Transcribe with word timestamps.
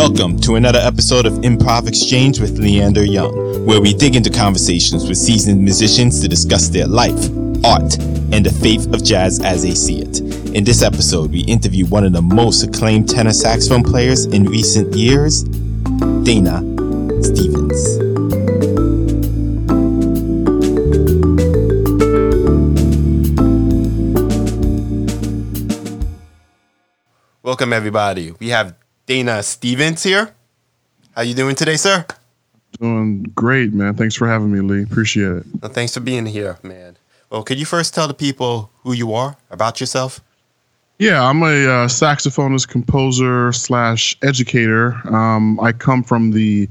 Welcome 0.00 0.38
to 0.40 0.54
another 0.54 0.78
episode 0.78 1.26
of 1.26 1.34
Improv 1.42 1.86
Exchange 1.86 2.40
with 2.40 2.58
Leander 2.58 3.04
Young, 3.04 3.66
where 3.66 3.82
we 3.82 3.92
dig 3.92 4.16
into 4.16 4.30
conversations 4.30 5.06
with 5.06 5.18
seasoned 5.18 5.62
musicians 5.62 6.22
to 6.22 6.26
discuss 6.26 6.70
their 6.70 6.86
life, 6.86 7.28
art, 7.62 7.98
and 8.32 8.46
the 8.46 8.50
faith 8.62 8.90
of 8.94 9.04
jazz 9.04 9.40
as 9.40 9.62
they 9.62 9.74
see 9.74 10.00
it. 10.00 10.20
In 10.56 10.64
this 10.64 10.82
episode, 10.82 11.30
we 11.30 11.40
interview 11.40 11.84
one 11.84 12.04
of 12.04 12.14
the 12.14 12.22
most 12.22 12.62
acclaimed 12.62 13.10
tenor 13.10 13.34
saxophone 13.34 13.82
players 13.82 14.24
in 14.24 14.46
recent 14.46 14.94
years, 14.94 15.44
Dayna 16.24 16.64
Stephens. 17.22 17.98
Welcome 27.42 27.74
everybody. 27.74 28.32
We 28.40 28.48
have 28.48 28.74
Dayna 29.10 29.42
Stephens 29.42 30.04
here. 30.04 30.32
How 31.16 31.22
you 31.22 31.34
doing 31.34 31.56
today, 31.56 31.74
sir? 31.74 32.06
Doing 32.78 33.24
great, 33.34 33.72
man. 33.72 33.96
Thanks 33.96 34.14
for 34.14 34.28
having 34.28 34.52
me, 34.52 34.60
Lee. 34.60 34.84
Appreciate 34.84 35.32
it. 35.32 35.46
Well, 35.60 35.72
thanks 35.72 35.94
for 35.94 35.98
being 35.98 36.26
here, 36.26 36.60
man. 36.62 36.96
Well, 37.28 37.42
could 37.42 37.58
you 37.58 37.66
first 37.66 37.92
tell 37.92 38.06
the 38.06 38.14
people 38.14 38.70
who 38.84 38.92
you 38.92 39.12
are, 39.12 39.36
about 39.50 39.80
yourself? 39.80 40.20
Yeah, 41.00 41.24
I'm 41.24 41.42
a 41.42 41.46
uh, 41.46 41.88
saxophonist, 41.88 42.68
composer 42.68 43.50
slash 43.50 44.16
educator. 44.22 44.92
Um, 45.12 45.58
I 45.58 45.72
come 45.72 46.04
from 46.04 46.30
the 46.30 46.68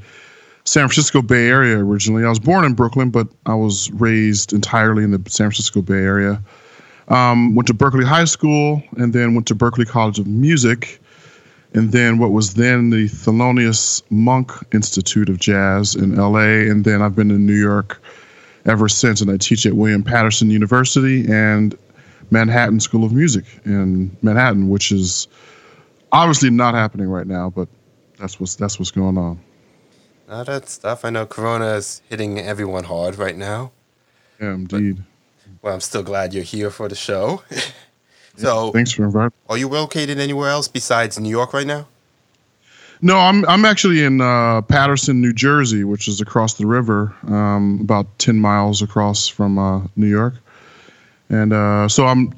San 0.64 0.88
Francisco 0.88 1.22
Bay 1.22 1.50
Area 1.50 1.78
originally. 1.78 2.24
I 2.24 2.30
was 2.30 2.40
born 2.40 2.64
in 2.64 2.74
Brooklyn, 2.74 3.10
but 3.10 3.28
I 3.48 3.56
was 3.56 3.92
raised 3.92 4.54
entirely 4.54 5.04
in 5.04 5.12
the 5.12 5.22
San 5.30 5.48
Francisco 5.48 5.82
Bay 5.82 5.96
Area. 5.96 6.42
Um, 7.10 7.54
went 7.54 7.68
to 7.68 7.74
Berkeley 7.74 8.06
High 8.06 8.24
School 8.24 8.82
and 8.96 9.12
then 9.12 9.34
went 9.34 9.46
to 9.48 9.56
Berklee 9.56 9.90
College 9.90 10.20
of 10.20 10.28
Music 10.28 10.99
and 11.74 11.92
then 11.92 12.18
what 12.18 12.32
was 12.32 12.56
then 12.56 12.90
the 12.90 13.08
Thelonious 13.08 14.02
Monk 14.10 14.52
Institute 14.74 15.30
of 15.30 15.38
Jazz 15.38 15.96
in 15.96 16.16
LA. 16.16 16.70
And 16.70 16.84
then 16.84 17.02
I've 17.02 17.16
been 17.16 17.30
in 17.30 17.46
New 17.46 17.60
York 17.60 18.02
ever 18.66 18.90
since. 18.90 19.22
And 19.22 19.30
I 19.30 19.38
teach 19.38 19.66
at 19.66 19.74
William 19.74 20.04
Paterson 20.04 20.50
University 20.50 21.32
and 21.32 21.78
Manhattan 22.32 22.80
School 22.80 23.04
of 23.04 23.12
Music 23.12 23.46
in 23.66 24.16
Manhattan, 24.22 24.70
which 24.70 24.92
is 24.92 25.28
obviously 26.12 26.50
not 26.50 26.74
happening 26.74 27.08
right 27.08 27.28
now, 27.28 27.50
but 27.52 27.68
that's 28.18 28.40
what's 28.40 28.56
that's 28.56 28.80
what's 28.80 28.92
going 28.92 29.18
on. 29.18 29.40
Now 30.28 30.44
that 30.44 30.70
stuff. 30.70 31.06
I 31.06 31.12
know 31.12 31.26
Corona 31.26 31.74
is 31.74 32.02
hitting 32.10 32.40
everyone 32.40 32.84
hard 32.84 33.18
right 33.18 33.38
now. 33.38 33.72
Yeah, 34.40 34.54
indeed. 34.54 34.98
But, 34.98 35.06
well, 35.62 35.74
I'm 35.74 35.82
still 35.82 36.04
glad 36.04 36.34
you're 36.34 36.44
here 36.44 36.70
for 36.70 36.88
the 36.88 36.96
show. 36.96 37.44
So 38.40 38.72
thanks 38.72 38.92
for 38.92 39.04
inviting. 39.04 39.34
Are 39.50 39.58
you 39.58 39.68
located 39.68 40.20
anywhere 40.20 40.50
else 40.50 40.68
besides 40.68 41.20
New 41.20 41.30
York 41.30 41.54
right 41.54 41.68
now? 41.68 41.88
No, 43.02 43.18
I'm 43.18 43.46
I'm 43.48 43.66
actually 43.66 44.04
in 44.04 44.20
uh, 44.20 44.62
Paterson, 44.62 45.22
New 45.22 45.34
Jersey, 45.34 45.84
which 45.84 46.08
is 46.08 46.20
across 46.20 46.56
the 46.56 46.66
river, 46.66 47.16
um, 47.28 47.80
about 47.82 48.08
ten 48.20 48.38
miles 48.38 48.82
across 48.82 49.28
from 49.28 49.58
uh, 49.58 49.82
New 49.96 50.08
York, 50.08 50.36
and 51.30 51.54
uh, 51.54 51.88
so 51.88 52.06
I'm, 52.06 52.34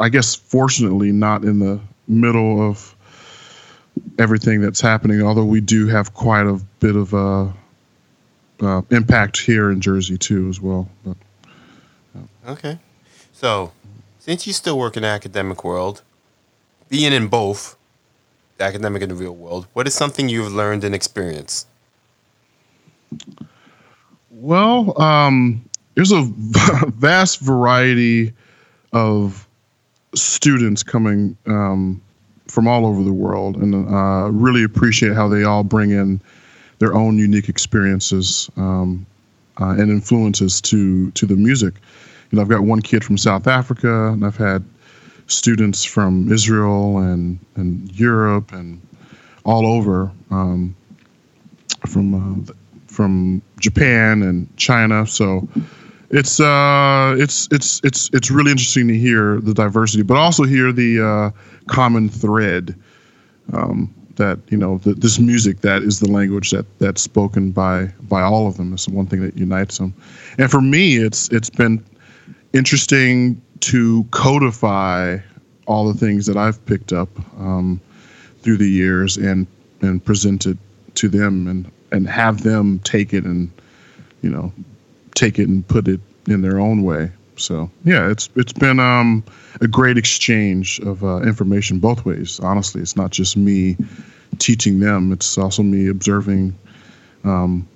I 0.00 0.08
guess, 0.08 0.34
fortunately, 0.34 1.12
not 1.12 1.44
in 1.44 1.60
the 1.60 1.80
middle 2.08 2.68
of 2.68 2.96
everything 4.18 4.60
that's 4.60 4.80
happening. 4.80 5.22
Although 5.22 5.44
we 5.44 5.60
do 5.60 5.86
have 5.86 6.14
quite 6.14 6.46
a 6.46 6.60
bit 6.80 6.96
of 6.96 7.14
uh, 7.14 7.48
uh, 8.60 8.82
impact 8.90 9.38
here 9.38 9.70
in 9.70 9.80
Jersey 9.80 10.18
too, 10.18 10.48
as 10.48 10.60
well. 10.60 10.88
But, 11.04 11.16
Okay, 12.48 12.76
so 13.32 13.70
since 14.22 14.46
you 14.46 14.52
still 14.52 14.78
work 14.78 14.96
in 14.96 15.02
the 15.02 15.08
academic 15.08 15.64
world, 15.64 16.00
being 16.88 17.12
in 17.12 17.26
both 17.26 17.76
the 18.56 18.62
academic 18.62 19.02
and 19.02 19.10
the 19.10 19.16
real 19.16 19.34
world, 19.34 19.66
what 19.72 19.84
is 19.88 19.94
something 19.94 20.28
you've 20.28 20.52
learned 20.52 20.84
and 20.84 20.94
experienced? 20.94 21.66
Well, 24.30 25.00
um, 25.02 25.68
there's 25.96 26.12
a 26.12 26.22
vast 26.94 27.40
variety 27.40 28.32
of 28.92 29.48
students 30.14 30.84
coming 30.84 31.36
um, 31.46 32.00
from 32.46 32.68
all 32.68 32.86
over 32.86 33.02
the 33.02 33.12
world, 33.12 33.56
and 33.56 33.74
uh, 33.74 34.30
really 34.30 34.62
appreciate 34.62 35.14
how 35.14 35.26
they 35.26 35.42
all 35.42 35.64
bring 35.64 35.90
in 35.90 36.20
their 36.78 36.94
own 36.94 37.18
unique 37.18 37.48
experiences 37.48 38.48
um, 38.56 39.04
uh, 39.60 39.70
and 39.70 39.90
influences 39.90 40.60
to 40.60 41.10
to 41.12 41.26
the 41.26 41.34
music 41.34 41.74
you 42.32 42.36
know, 42.36 42.42
I've 42.42 42.48
got 42.48 42.62
one 42.62 42.80
kid 42.80 43.04
from 43.04 43.18
South 43.18 43.46
Africa, 43.46 44.08
and 44.08 44.24
I've 44.24 44.36
had 44.36 44.64
students 45.26 45.84
from 45.84 46.32
Israel 46.32 46.98
and 46.98 47.38
and 47.56 47.92
Europe 47.92 48.52
and 48.52 48.80
all 49.44 49.66
over, 49.66 50.10
um, 50.30 50.74
from 51.86 52.14
uh, 52.14 52.52
from 52.86 53.42
Japan 53.60 54.22
and 54.22 54.56
China. 54.56 55.06
So 55.06 55.46
it's 56.08 56.40
uh, 56.40 57.14
it's 57.18 57.48
it's 57.50 57.82
it's 57.84 58.08
it's 58.14 58.30
really 58.30 58.50
interesting 58.50 58.88
to 58.88 58.96
hear 58.96 59.38
the 59.40 59.52
diversity, 59.52 60.02
but 60.02 60.16
also 60.16 60.44
hear 60.44 60.72
the 60.72 61.04
uh, 61.04 61.30
common 61.66 62.08
thread. 62.08 62.74
Um, 63.52 63.94
that 64.16 64.38
you 64.50 64.58
know 64.58 64.78
the, 64.78 64.94
this 64.94 65.18
music 65.18 65.60
that 65.62 65.82
is 65.82 66.00
the 66.00 66.10
language 66.10 66.50
that 66.50 66.66
that's 66.78 67.00
spoken 67.00 67.50
by 67.50 67.86
by 68.02 68.20
all 68.20 68.46
of 68.46 68.56
them 68.56 68.72
is 68.74 68.84
the 68.84 68.92
one 68.92 69.06
thing 69.06 69.22
that 69.22 69.34
unites 69.36 69.78
them 69.78 69.94
and 70.38 70.50
for 70.50 70.60
me 70.60 70.96
it's 70.96 71.30
it's 71.30 71.48
been 71.48 71.82
interesting 72.52 73.40
to 73.60 74.04
codify 74.10 75.18
all 75.66 75.90
the 75.90 75.98
things 75.98 76.26
that 76.26 76.36
I've 76.36 76.64
picked 76.66 76.92
up 76.92 77.08
um, 77.38 77.80
through 78.42 78.58
the 78.58 78.68
years 78.68 79.16
and 79.16 79.46
and 79.80 80.04
present 80.04 80.46
it 80.46 80.58
to 80.94 81.08
them 81.08 81.46
and 81.48 81.70
and 81.90 82.08
have 82.08 82.42
them 82.42 82.78
take 82.80 83.12
it 83.12 83.24
and 83.24 83.50
you 84.22 84.30
know 84.30 84.52
take 85.14 85.38
it 85.38 85.48
and 85.48 85.66
put 85.66 85.88
it 85.88 86.00
in 86.26 86.42
their 86.42 86.58
own 86.58 86.82
way. 86.82 87.10
So 87.36 87.70
yeah, 87.84 88.10
it's 88.10 88.28
it's 88.36 88.52
been 88.52 88.80
um, 88.80 89.24
a 89.60 89.68
great 89.68 89.98
exchange 89.98 90.80
of 90.80 91.04
uh, 91.04 91.20
information 91.22 91.78
both 91.78 92.04
ways. 92.04 92.40
Honestly, 92.40 92.82
it's 92.82 92.96
not 92.96 93.10
just 93.10 93.36
me 93.36 93.76
teaching 94.38 94.80
them; 94.80 95.12
it's 95.12 95.38
also 95.38 95.62
me 95.62 95.88
observing 95.88 96.56
um, 97.24 97.66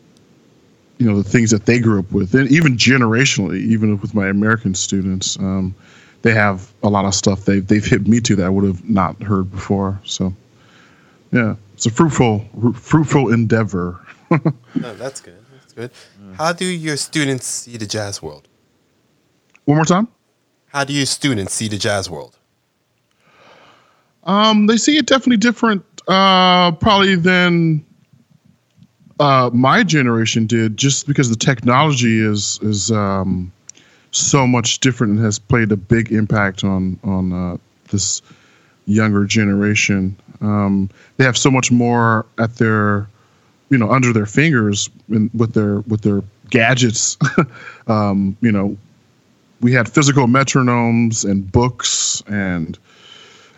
you 0.98 1.06
know 1.06 1.20
the 1.20 1.28
things 1.28 1.50
that 1.50 1.66
they 1.66 1.78
grew 1.78 1.98
up 1.98 2.10
with, 2.12 2.34
and 2.34 2.50
even 2.50 2.76
generationally, 2.76 3.60
even 3.60 3.98
with 4.00 4.14
my 4.14 4.28
American 4.28 4.74
students, 4.74 5.38
um, 5.38 5.74
they 6.22 6.32
have 6.32 6.72
a 6.82 6.88
lot 6.88 7.04
of 7.04 7.14
stuff 7.14 7.44
they 7.44 7.60
they've 7.60 7.84
hit 7.84 8.06
me 8.06 8.20
to 8.20 8.36
that 8.36 8.46
I 8.46 8.48
would 8.48 8.64
have 8.64 8.88
not 8.88 9.22
heard 9.22 9.50
before. 9.50 10.00
So, 10.04 10.34
yeah, 11.32 11.56
it's 11.74 11.86
a 11.86 11.90
fruitful 11.90 12.44
fruitful 12.74 13.32
endeavor. 13.32 14.00
oh, 14.30 14.40
that's 14.74 15.20
good. 15.20 15.38
That's 15.52 15.72
good. 15.72 15.90
How 16.36 16.52
do 16.52 16.64
your 16.64 16.96
students 16.96 17.46
see 17.46 17.76
the 17.76 17.86
jazz 17.86 18.22
world? 18.22 18.48
One 19.66 19.76
more 19.76 19.84
time. 19.84 20.08
How 20.68 20.84
do 20.84 20.92
your 20.92 21.06
students 21.06 21.54
see 21.54 21.68
the 21.68 21.78
jazz 21.78 22.10
world? 22.10 22.36
Um, 24.24 24.66
they 24.66 24.76
see 24.76 24.98
it 24.98 25.06
definitely 25.06 25.36
different, 25.36 25.84
uh, 26.08 26.72
probably 26.72 27.14
than 27.14 27.85
uh, 29.18 29.50
my 29.52 29.82
generation 29.82 30.46
did 30.46 30.76
just 30.76 31.06
because 31.06 31.30
the 31.30 31.36
technology 31.36 32.20
is 32.20 32.58
is 32.62 32.90
um, 32.90 33.52
so 34.10 34.46
much 34.46 34.80
different 34.80 35.14
and 35.14 35.24
has 35.24 35.38
played 35.38 35.72
a 35.72 35.76
big 35.76 36.12
impact 36.12 36.64
on 36.64 36.98
on 37.02 37.32
uh, 37.32 37.56
this 37.90 38.22
younger 38.86 39.24
generation. 39.24 40.16
Um, 40.40 40.90
they 41.16 41.24
have 41.24 41.36
so 41.36 41.50
much 41.50 41.70
more 41.70 42.26
at 42.38 42.56
their 42.56 43.08
you 43.70 43.78
know 43.78 43.90
under 43.90 44.12
their 44.12 44.26
fingers 44.26 44.90
in, 45.08 45.30
with 45.34 45.54
their 45.54 45.80
with 45.80 46.02
their 46.02 46.22
gadgets. 46.50 47.16
um, 47.86 48.36
you 48.42 48.52
know, 48.52 48.76
we 49.60 49.72
had 49.72 49.88
physical 49.88 50.26
metronomes 50.26 51.28
and 51.28 51.50
books 51.50 52.22
and 52.26 52.78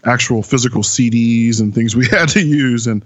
actual 0.04 0.44
physical 0.44 0.82
CDs 0.82 1.60
and 1.60 1.74
things 1.74 1.96
we 1.96 2.06
had 2.10 2.28
to 2.28 2.40
use 2.40 2.86
and 2.86 3.04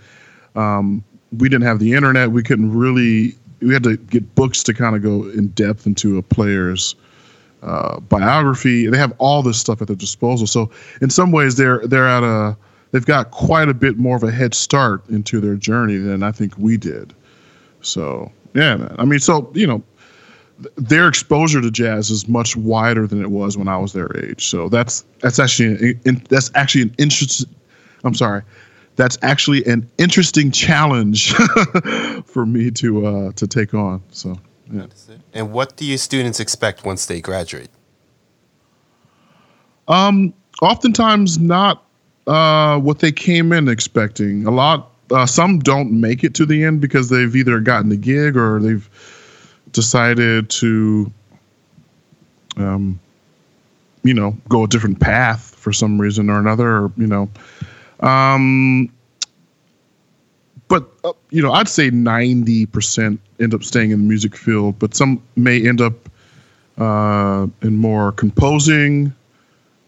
um, 0.54 1.02
we 1.38 1.48
didn't 1.48 1.66
have 1.66 1.78
the 1.78 1.94
internet. 1.94 2.30
We 2.30 2.42
couldn't 2.42 2.76
really. 2.76 3.34
We 3.60 3.72
had 3.72 3.84
to 3.84 3.96
get 3.96 4.34
books 4.34 4.62
to 4.64 4.74
kind 4.74 4.96
of 4.96 5.02
go 5.02 5.28
in 5.28 5.48
depth 5.48 5.86
into 5.86 6.18
a 6.18 6.22
player's 6.22 6.96
uh, 7.62 8.00
biography. 8.00 8.88
They 8.88 8.98
have 8.98 9.14
all 9.18 9.42
this 9.42 9.58
stuff 9.58 9.80
at 9.80 9.86
their 9.86 9.96
disposal. 9.96 10.46
So 10.46 10.70
in 11.00 11.10
some 11.10 11.30
ways, 11.30 11.56
they're 11.56 11.86
they're 11.86 12.08
at 12.08 12.24
a 12.24 12.56
they've 12.90 13.06
got 13.06 13.30
quite 13.30 13.68
a 13.68 13.74
bit 13.74 13.98
more 13.98 14.16
of 14.16 14.22
a 14.22 14.30
head 14.30 14.54
start 14.54 15.08
into 15.08 15.40
their 15.40 15.56
journey 15.56 15.96
than 15.96 16.22
I 16.22 16.32
think 16.32 16.56
we 16.58 16.76
did. 16.76 17.14
So 17.80 18.30
yeah, 18.54 18.76
man. 18.76 18.94
I 18.98 19.04
mean, 19.04 19.20
so 19.20 19.50
you 19.54 19.66
know, 19.66 19.82
their 20.76 21.08
exposure 21.08 21.60
to 21.60 21.70
jazz 21.70 22.10
is 22.10 22.28
much 22.28 22.56
wider 22.56 23.06
than 23.06 23.22
it 23.22 23.30
was 23.30 23.56
when 23.56 23.68
I 23.68 23.78
was 23.78 23.92
their 23.92 24.16
age. 24.18 24.46
So 24.46 24.68
that's 24.68 25.04
that's 25.20 25.38
actually 25.38 25.98
an, 26.04 26.24
that's 26.28 26.50
actually 26.54 26.82
an 26.82 26.94
interest. 26.98 27.46
I'm 28.04 28.14
sorry, 28.14 28.42
that's 28.96 29.18
actually 29.22 29.64
an 29.66 29.88
interesting 29.98 30.50
challenge 30.50 31.34
for 32.24 32.46
me 32.46 32.70
to 32.72 33.06
uh, 33.06 33.32
to 33.32 33.46
take 33.46 33.74
on. 33.74 34.02
So, 34.10 34.36
yeah. 34.70 34.86
And 35.32 35.52
what 35.52 35.76
do 35.76 35.84
your 35.84 35.98
students 35.98 36.40
expect 36.40 36.84
once 36.84 37.06
they 37.06 37.20
graduate? 37.20 37.70
Um, 39.88 40.32
oftentimes 40.60 41.38
not 41.38 41.84
uh, 42.26 42.78
what 42.78 43.00
they 43.00 43.12
came 43.12 43.52
in 43.52 43.68
expecting. 43.68 44.46
A 44.46 44.50
lot, 44.50 44.90
uh, 45.10 45.26
some 45.26 45.58
don't 45.58 45.92
make 45.92 46.24
it 46.24 46.34
to 46.34 46.46
the 46.46 46.64
end 46.64 46.80
because 46.80 47.08
they've 47.08 47.34
either 47.34 47.60
gotten 47.60 47.88
the 47.88 47.96
gig 47.96 48.36
or 48.36 48.60
they've 48.60 48.88
decided 49.72 50.48
to, 50.50 51.12
um, 52.56 53.00
you 54.04 54.14
know, 54.14 54.36
go 54.48 54.64
a 54.64 54.68
different 54.68 55.00
path 55.00 55.54
for 55.56 55.72
some 55.72 56.00
reason 56.00 56.30
or 56.30 56.38
another, 56.38 56.68
or 56.68 56.92
you 56.96 57.06
know, 57.06 57.28
um, 58.02 58.92
but 60.68 60.90
uh, 61.04 61.12
you 61.30 61.42
know, 61.42 61.52
I'd 61.52 61.68
say 61.68 61.90
ninety 61.90 62.66
percent 62.66 63.20
end 63.40 63.54
up 63.54 63.62
staying 63.64 63.90
in 63.90 63.98
the 63.98 64.04
music 64.04 64.36
field, 64.36 64.78
but 64.78 64.94
some 64.94 65.22
may 65.36 65.66
end 65.66 65.80
up 65.80 65.94
uh, 66.78 67.46
in 67.62 67.76
more 67.76 68.12
composing 68.12 69.14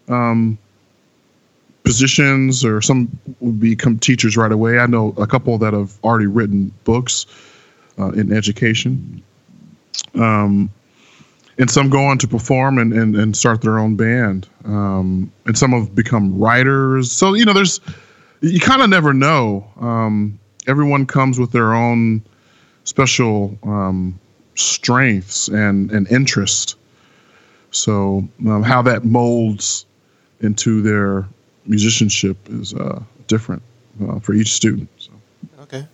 um, 0.07 0.57
positions, 1.83 2.65
or 2.65 2.81
some 2.81 3.17
would 3.39 3.59
become 3.59 3.99
teachers 3.99 4.37
right 4.37 4.51
away. 4.51 4.79
I 4.79 4.87
know 4.87 5.13
a 5.17 5.27
couple 5.27 5.57
that 5.59 5.73
have 5.73 5.97
already 6.03 6.27
written 6.27 6.71
books 6.83 7.25
uh, 7.99 8.09
in 8.09 8.31
education. 8.33 9.23
Um, 10.15 10.69
and 11.57 11.69
some 11.71 11.89
go 11.89 12.05
on 12.05 12.17
to 12.17 12.27
perform 12.27 12.77
and, 12.79 12.91
and, 12.91 13.15
and 13.15 13.35
start 13.35 13.61
their 13.61 13.79
own 13.79 13.95
band. 13.95 14.47
Um, 14.65 15.31
and 15.45 15.57
some 15.57 15.71
have 15.71 15.95
become 15.95 16.37
writers. 16.37 17.11
So, 17.11 17.33
you 17.33 17.45
know, 17.45 17.53
there's, 17.53 17.79
you 18.45 18.59
kind 18.59 18.81
of 18.81 18.89
never 18.89 19.13
know. 19.13 19.67
Um, 19.79 20.39
everyone 20.67 21.05
comes 21.05 21.39
with 21.39 21.51
their 21.51 21.73
own 21.73 22.23
special 22.83 23.57
um, 23.63 24.19
strengths 24.55 25.47
and, 25.47 25.91
and 25.91 26.07
interest. 26.11 26.75
So, 27.71 28.27
um, 28.47 28.63
how 28.63 28.81
that 28.83 29.03
molds 29.03 29.85
into 30.41 30.81
their 30.81 31.27
musicianship 31.65 32.37
is 32.49 32.73
uh, 32.73 33.01
different 33.27 33.63
uh, 34.07 34.19
for 34.19 34.33
each 34.33 34.53
student. 34.53 34.89
So. 34.97 35.11
Okay. 35.61 35.87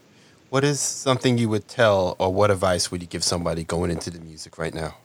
What 0.49 0.63
is 0.63 0.79
something 0.81 1.37
you 1.37 1.47
would 1.47 1.67
tell, 1.69 2.17
or 2.19 2.31
what 2.33 2.51
advice 2.51 2.91
would 2.91 3.01
you 3.01 3.07
give 3.07 3.23
somebody 3.23 3.63
going 3.63 3.89
into 3.89 4.09
the 4.09 4.19
music 4.19 4.57
right 4.57 4.73
now? 4.73 4.95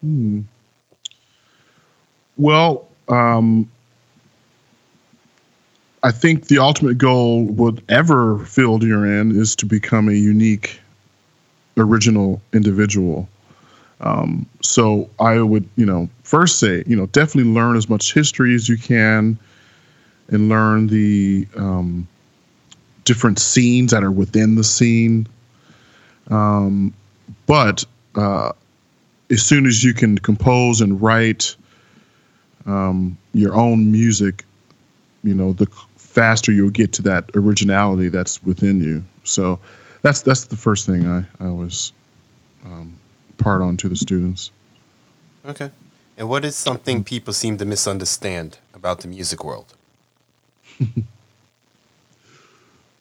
Hmm. 0.00 0.42
Well, 2.36 2.86
um, 3.08 3.70
I 6.04 6.10
think 6.10 6.48
the 6.48 6.58
ultimate 6.58 6.98
goal, 6.98 7.46
whatever 7.46 8.38
field 8.40 8.82
you're 8.82 9.06
in, 9.06 9.40
is 9.40 9.56
to 9.56 9.66
become 9.66 10.10
a 10.10 10.12
unique, 10.12 10.78
original 11.78 12.42
individual. 12.52 13.26
Um, 14.02 14.44
so 14.60 15.08
I 15.18 15.40
would, 15.40 15.66
you 15.76 15.86
know, 15.86 16.10
first 16.22 16.58
say, 16.58 16.84
you 16.86 16.94
know, 16.94 17.06
definitely 17.06 17.50
learn 17.50 17.74
as 17.74 17.88
much 17.88 18.12
history 18.12 18.54
as 18.54 18.68
you 18.68 18.76
can, 18.76 19.38
and 20.28 20.50
learn 20.50 20.88
the 20.88 21.48
um, 21.56 22.06
different 23.04 23.38
scenes 23.38 23.90
that 23.92 24.04
are 24.04 24.12
within 24.12 24.56
the 24.56 24.64
scene. 24.64 25.26
Um, 26.28 26.92
but 27.46 27.82
uh, 28.14 28.52
as 29.30 29.42
soon 29.42 29.64
as 29.64 29.82
you 29.82 29.94
can 29.94 30.18
compose 30.18 30.82
and 30.82 31.00
write 31.00 31.56
um, 32.66 33.16
your 33.32 33.54
own 33.54 33.90
music, 33.90 34.44
you 35.22 35.34
know, 35.34 35.54
the 35.54 35.66
faster 36.14 36.52
you'll 36.52 36.70
get 36.70 36.92
to 36.92 37.02
that 37.02 37.28
originality 37.34 38.08
that's 38.08 38.40
within 38.44 38.80
you. 38.80 39.04
So 39.24 39.58
that's 40.02 40.22
that's 40.22 40.44
the 40.44 40.56
first 40.56 40.86
thing 40.86 41.06
I, 41.06 41.26
I 41.40 41.48
always 41.48 41.92
um, 42.64 42.96
part 43.36 43.60
on 43.62 43.76
to 43.78 43.88
the 43.88 43.96
students. 43.96 44.52
Okay. 45.44 45.70
And 46.16 46.28
what 46.28 46.44
is 46.44 46.54
something 46.54 47.02
people 47.02 47.32
seem 47.32 47.58
to 47.58 47.64
misunderstand 47.64 48.58
about 48.72 49.00
the 49.00 49.08
music 49.08 49.44
world? 49.44 49.74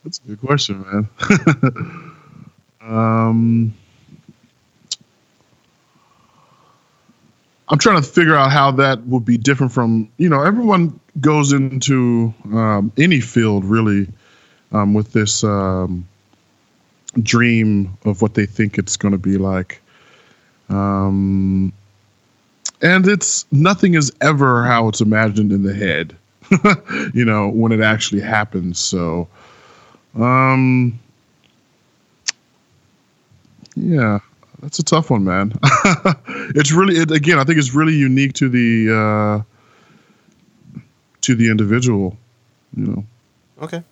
that's 0.04 0.20
a 0.26 0.28
good 0.28 0.42
question, 0.42 0.82
man. 0.82 1.08
um, 2.82 3.74
I'm 7.70 7.78
trying 7.78 8.02
to 8.02 8.08
figure 8.08 8.36
out 8.36 8.52
how 8.52 8.72
that 8.72 9.04
would 9.06 9.24
be 9.24 9.38
different 9.38 9.72
from 9.72 10.10
you 10.18 10.30
know 10.30 10.42
everyone 10.42 11.00
goes 11.22 11.52
into 11.52 12.34
um, 12.54 12.92
any 12.98 13.20
field 13.20 13.66
really 13.66 14.08
um, 14.72 14.94
with 14.94 15.14
this 15.14 15.44
um, 15.44 16.08
dream 17.22 17.96
of 18.06 18.22
what 18.22 18.34
they 18.34 18.46
think 18.46 18.78
it's 18.78 18.98
going 18.98 19.12
to 19.12 19.18
be 19.18 19.38
like, 19.38 19.82
um, 20.70 21.72
and 22.82 23.08
it's 23.08 23.46
nothing 23.52 23.94
is 23.94 24.12
ever 24.22 24.66
how 24.66 24.88
it's 24.88 25.02
imagined 25.02 25.52
in 25.52 25.64
the 25.64 25.74
head, 25.74 26.16
you 27.14 27.26
know 27.26 27.50
when 27.50 27.72
it 27.72 27.82
actually 27.82 28.22
happens. 28.22 28.80
So, 28.80 29.28
um, 30.16 31.00
yeah 33.76 34.20
that's 34.64 34.80
a 34.80 34.84
tough 34.84 35.10
one, 35.10 35.26
man. 35.26 35.54
it's 36.56 36.72
really, 36.72 36.96
it, 36.96 37.12
again, 37.12 37.38
I 37.38 37.44
think 37.44 37.60
it's 37.60 37.76
really 37.76 37.94
unique 37.94 38.32
to 38.36 38.48
the 38.48 38.90
uh, 38.90 39.53
to 41.24 41.36
the 41.36 41.50
individual. 41.50 42.18
You 42.76 42.86
know. 42.86 43.06
Okay. 43.62 43.84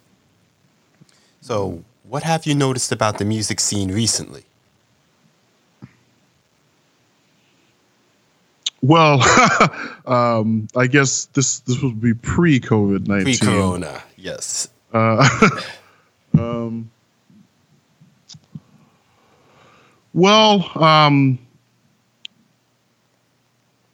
So, 1.42 1.84
what 2.04 2.24
have 2.24 2.46
you 2.46 2.56
noticed 2.56 2.92
about 2.92 3.18
the 3.18 3.26
music 3.26 3.60
scene 3.60 3.92
recently? 3.92 4.44
Well, 8.84 9.22
um, 10.06 10.68
I 10.76 10.88
guess 10.88 11.26
this 11.34 11.60
this 11.60 11.82
would 11.82 12.02
be 12.02 12.14
pre 12.14 12.60
COVID 12.60 13.08
nineteen. 13.08 13.38
Pre 13.38 13.48
Corona, 13.48 14.02
yes. 14.18 14.70
Uh, 14.94 15.50
um, 16.38 16.90
Well, 20.14 20.70
um, 20.76 21.40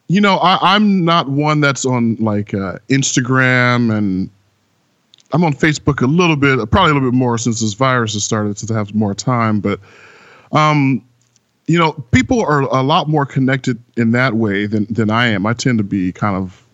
you 0.07 0.21
know, 0.21 0.37
I, 0.37 0.75
am 0.75 1.03
not 1.03 1.29
one 1.29 1.59
that's 1.59 1.85
on 1.85 2.15
like 2.15 2.53
uh, 2.53 2.77
Instagram 2.89 3.95
and 3.95 4.29
I'm 5.33 5.43
on 5.43 5.53
Facebook 5.53 6.01
a 6.01 6.07
little 6.07 6.37
bit, 6.37 6.57
probably 6.71 6.91
a 6.91 6.93
little 6.93 7.11
bit 7.11 7.17
more 7.17 7.37
since 7.37 7.59
this 7.59 7.73
virus 7.73 8.13
has 8.13 8.23
started, 8.23 8.57
since 8.57 8.71
I 8.71 8.75
have 8.75 8.95
more 8.95 9.13
time. 9.13 9.59
But, 9.59 9.79
um, 10.53 11.03
you 11.67 11.77
know, 11.77 11.91
people 12.11 12.41
are 12.41 12.61
a 12.61 12.81
lot 12.81 13.09
more 13.09 13.25
connected 13.25 13.77
in 13.97 14.11
that 14.11 14.35
way 14.35 14.65
than 14.65 14.87
than 14.89 15.09
I 15.09 15.27
am. 15.27 15.45
I 15.45 15.53
tend 15.53 15.79
to 15.79 15.83
be 15.83 16.13
kind 16.13 16.37
of, 16.37 16.65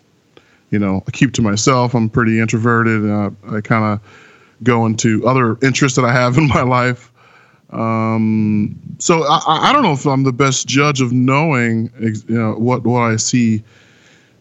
you 0.69 0.77
know, 0.77 1.03
I 1.07 1.11
keep 1.11 1.33
to 1.33 1.41
myself. 1.41 1.95
I'm 1.95 2.09
pretty 2.09 2.39
introverted. 2.39 3.01
And 3.01 3.11
I, 3.11 3.57
I 3.57 3.61
kind 3.61 3.83
of 3.83 3.99
go 4.61 4.85
into 4.85 5.27
other 5.27 5.57
interests 5.63 5.95
that 5.95 6.05
I 6.05 6.13
have 6.13 6.37
in 6.37 6.47
my 6.47 6.61
life. 6.61 7.11
Um, 7.73 8.79
so 8.99 9.23
I, 9.23 9.69
I 9.69 9.73
don't 9.73 9.83
know 9.83 9.93
if 9.93 10.05
I'm 10.05 10.23
the 10.23 10.31
best 10.31 10.67
judge 10.67 11.01
of 11.01 11.11
knowing 11.11 11.91
you 11.99 12.35
know, 12.35 12.53
what 12.53 12.83
what 12.83 13.01
I 13.01 13.15
see 13.15 13.63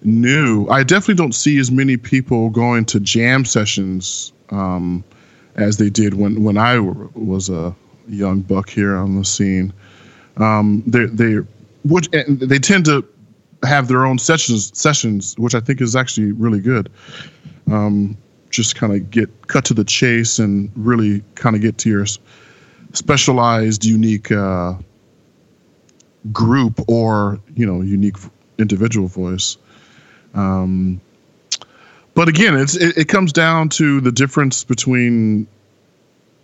new. 0.02 0.68
I 0.68 0.82
definitely 0.82 1.14
don't 1.14 1.34
see 1.34 1.58
as 1.58 1.70
many 1.70 1.96
people 1.96 2.50
going 2.50 2.84
to 2.86 3.00
jam 3.00 3.44
sessions 3.44 4.32
um, 4.50 5.02
as 5.56 5.78
they 5.78 5.88
did 5.88 6.14
when 6.14 6.42
when 6.44 6.58
I 6.58 6.78
was 6.78 7.48
a 7.48 7.74
young 8.08 8.40
buck 8.40 8.68
here 8.68 8.96
on 8.96 9.16
the 9.16 9.24
scene. 9.24 9.72
Um, 10.36 10.82
they 10.86 11.06
they 11.06 11.36
which 11.84 12.08
they 12.10 12.58
tend 12.58 12.84
to 12.86 13.06
have 13.64 13.88
their 13.88 14.04
own 14.04 14.18
sessions 14.18 14.76
sessions, 14.78 15.34
which 15.38 15.54
I 15.54 15.60
think 15.60 15.80
is 15.80 15.96
actually 15.96 16.32
really 16.32 16.60
good. 16.60 16.90
Um, 17.70 18.16
just 18.50 18.76
kind 18.76 18.92
of 18.92 19.10
get 19.10 19.30
cut 19.48 19.64
to 19.66 19.74
the 19.74 19.84
chase 19.84 20.38
and 20.38 20.70
really 20.76 21.22
kind 21.36 21.56
of 21.56 21.62
get 21.62 21.78
to 21.78 21.88
your 21.88 22.04
specialized, 22.92 23.84
unique 23.84 24.30
uh, 24.30 24.74
group 26.30 26.80
or 26.88 27.40
you 27.56 27.66
know 27.66 27.82
unique 27.82 28.16
individual 28.58 29.08
voice. 29.08 29.56
Um, 30.34 31.00
but 32.14 32.28
again, 32.28 32.56
it's 32.56 32.76
it, 32.76 32.96
it 32.96 33.08
comes 33.08 33.32
down 33.32 33.68
to 33.70 34.00
the 34.00 34.12
difference 34.12 34.64
between 34.64 35.46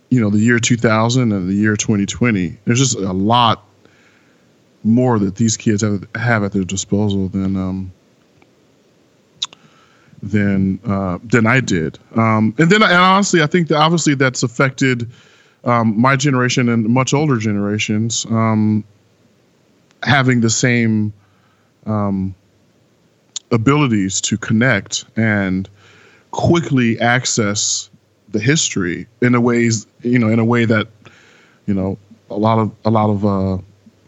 you 0.09 0.19
know 0.19 0.29
the 0.29 0.39
year 0.39 0.59
2000 0.59 1.31
and 1.31 1.49
the 1.49 1.53
year 1.53 1.75
2020. 1.75 2.57
There's 2.65 2.79
just 2.79 2.95
a 2.95 3.13
lot 3.13 3.65
more 4.83 5.19
that 5.19 5.35
these 5.35 5.57
kids 5.57 5.81
have, 5.81 6.07
have 6.15 6.43
at 6.43 6.53
their 6.53 6.63
disposal 6.63 7.27
than 7.29 7.55
um, 7.55 7.91
than 10.23 10.79
uh, 10.85 11.19
than 11.23 11.45
I 11.45 11.59
did. 11.59 11.99
Um, 12.15 12.55
and 12.57 12.69
then, 12.69 12.81
and 12.81 12.93
honestly, 12.93 13.41
I 13.41 13.47
think 13.47 13.67
that 13.69 13.77
obviously 13.77 14.15
that's 14.15 14.43
affected 14.43 15.09
um, 15.63 15.99
my 15.99 16.15
generation 16.15 16.69
and 16.69 16.87
much 16.87 17.13
older 17.13 17.37
generations 17.37 18.25
um, 18.29 18.83
having 20.03 20.41
the 20.41 20.49
same 20.49 21.13
um, 21.85 22.33
abilities 23.51 24.21
to 24.21 24.37
connect 24.37 25.05
and 25.15 25.69
quickly 26.31 26.99
access 26.99 27.89
the 28.29 28.39
history 28.39 29.07
in 29.21 29.33
a 29.33 29.41
ways 29.41 29.87
you 30.01 30.19
know 30.19 30.29
in 30.29 30.39
a 30.39 30.45
way 30.45 30.63
that 30.65 30.87
you 31.65 31.73
know 31.73 31.97
a 32.29 32.35
lot 32.35 32.59
of 32.59 32.71
a 32.85 32.89
lot 32.89 33.09
of 33.09 33.25
uh, 33.25 33.57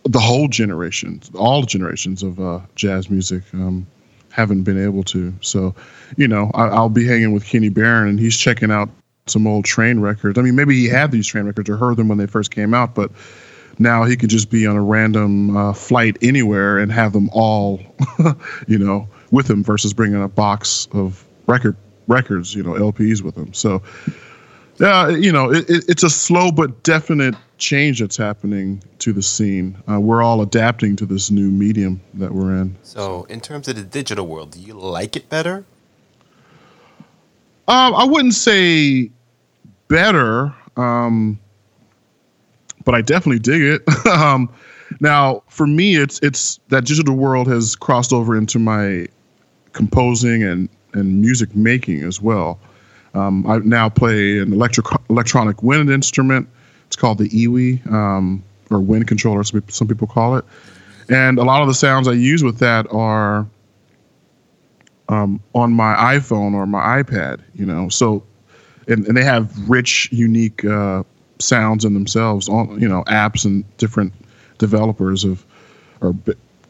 the 0.03 0.19
whole 0.19 0.47
generations 0.47 1.31
all 1.35 1.63
generations 1.63 2.21
of 2.23 2.39
uh, 2.39 2.59
jazz 2.75 3.09
music 3.09 3.43
um, 3.53 3.85
haven't 4.31 4.63
been 4.63 4.81
able 4.81 5.03
to. 5.03 5.33
So 5.41 5.75
you 6.17 6.27
know 6.27 6.51
I, 6.53 6.79
will 6.79 6.89
be 6.89 7.05
hanging 7.05 7.33
with 7.33 7.45
kenny 7.45 7.69
barron 7.69 8.09
and 8.09 8.19
he's 8.19 8.37
checking 8.37 8.71
out 8.71 8.89
some 9.31 9.47
old 9.47 9.65
Trane 9.65 10.01
records. 10.01 10.37
I 10.37 10.41
mean, 10.41 10.55
maybe 10.55 10.75
he 10.75 10.87
had 10.87 11.11
these 11.11 11.27
Trane 11.27 11.45
records 11.45 11.69
or 11.69 11.77
heard 11.77 11.97
them 11.97 12.07
when 12.07 12.17
they 12.17 12.27
first 12.27 12.51
came 12.51 12.73
out, 12.73 12.93
but 12.93 13.11
now 13.79 14.03
he 14.03 14.15
can 14.15 14.29
just 14.29 14.49
be 14.49 14.67
on 14.67 14.75
a 14.75 14.81
random 14.81 15.55
uh, 15.55 15.73
flight 15.73 16.17
anywhere 16.21 16.77
and 16.77 16.91
have 16.91 17.13
them 17.13 17.29
all, 17.33 17.79
you 18.67 18.77
know, 18.77 19.07
with 19.31 19.49
him 19.49 19.63
versus 19.63 19.93
bringing 19.93 20.21
a 20.21 20.27
box 20.27 20.87
of 20.91 21.25
record 21.47 21.75
records, 22.07 22.53
you 22.53 22.63
know, 22.63 22.71
LPs 22.71 23.21
with 23.21 23.35
him. 23.35 23.53
So, 23.53 23.81
yeah, 24.77 25.09
you 25.09 25.31
know, 25.31 25.51
it, 25.51 25.69
it, 25.69 25.85
it's 25.87 26.03
a 26.03 26.09
slow 26.09 26.51
but 26.51 26.83
definite 26.83 27.35
change 27.57 27.99
that's 27.99 28.17
happening 28.17 28.83
to 28.99 29.13
the 29.13 29.21
scene. 29.21 29.77
Uh, 29.89 29.99
we're 29.99 30.21
all 30.21 30.41
adapting 30.41 30.95
to 30.97 31.05
this 31.05 31.31
new 31.31 31.49
medium 31.49 32.01
that 32.15 32.31
we're 32.31 32.57
in. 32.57 32.75
So, 32.83 33.23
in 33.25 33.39
terms 33.39 33.67
of 33.67 33.75
the 33.75 33.83
digital 33.83 34.27
world, 34.27 34.51
do 34.51 34.59
you 34.59 34.73
like 34.73 35.15
it 35.15 35.29
better? 35.29 35.65
Um, 37.67 37.95
I 37.95 38.03
wouldn't 38.03 38.33
say 38.33 39.11
better, 39.91 40.55
um, 40.77 41.37
but 42.85 42.95
I 42.95 43.01
definitely 43.01 43.39
dig 43.39 43.61
it. 43.61 44.07
um, 44.07 44.49
now, 45.01 45.43
for 45.49 45.67
me, 45.67 45.97
it's 45.97 46.19
it's 46.23 46.59
that 46.69 46.85
digital 46.85 47.15
world 47.15 47.47
has 47.47 47.75
crossed 47.75 48.13
over 48.13 48.35
into 48.35 48.57
my 48.57 49.07
composing 49.73 50.43
and 50.43 50.69
and 50.93 51.21
music 51.21 51.55
making 51.55 52.03
as 52.03 52.21
well. 52.21 52.59
Um, 53.13 53.45
I 53.45 53.57
now 53.59 53.89
play 53.89 54.39
an 54.39 54.53
electric 54.53 54.87
electronic 55.09 55.61
wind 55.61 55.89
instrument. 55.89 56.47
It's 56.87 56.95
called 56.95 57.17
the 57.17 57.29
EWI 57.29 57.85
um, 57.91 58.43
or 58.69 58.79
wind 58.79 59.07
controller, 59.07 59.43
some 59.43 59.87
people 59.87 60.07
call 60.07 60.37
it. 60.37 60.45
And 61.09 61.37
a 61.37 61.43
lot 61.43 61.61
of 61.61 61.67
the 61.67 61.73
sounds 61.73 62.07
I 62.07 62.13
use 62.13 62.43
with 62.43 62.59
that 62.59 62.87
are 62.91 63.45
um, 65.09 65.41
on 65.53 65.73
my 65.73 65.93
iPhone 65.95 66.53
or 66.53 66.65
my 66.65 67.03
iPad. 67.03 67.41
You 67.53 67.65
know, 67.65 67.89
so 67.89 68.23
and, 68.87 69.05
and 69.07 69.15
they 69.15 69.23
have 69.23 69.69
rich, 69.69 70.09
unique 70.11 70.65
uh, 70.65 71.03
sounds 71.39 71.85
in 71.85 71.93
themselves. 71.93 72.49
On 72.49 72.79
you 72.79 72.87
know, 72.87 73.03
apps 73.05 73.45
and 73.45 73.65
different 73.77 74.13
developers 74.57 75.23
of 75.23 75.45
are 76.01 76.13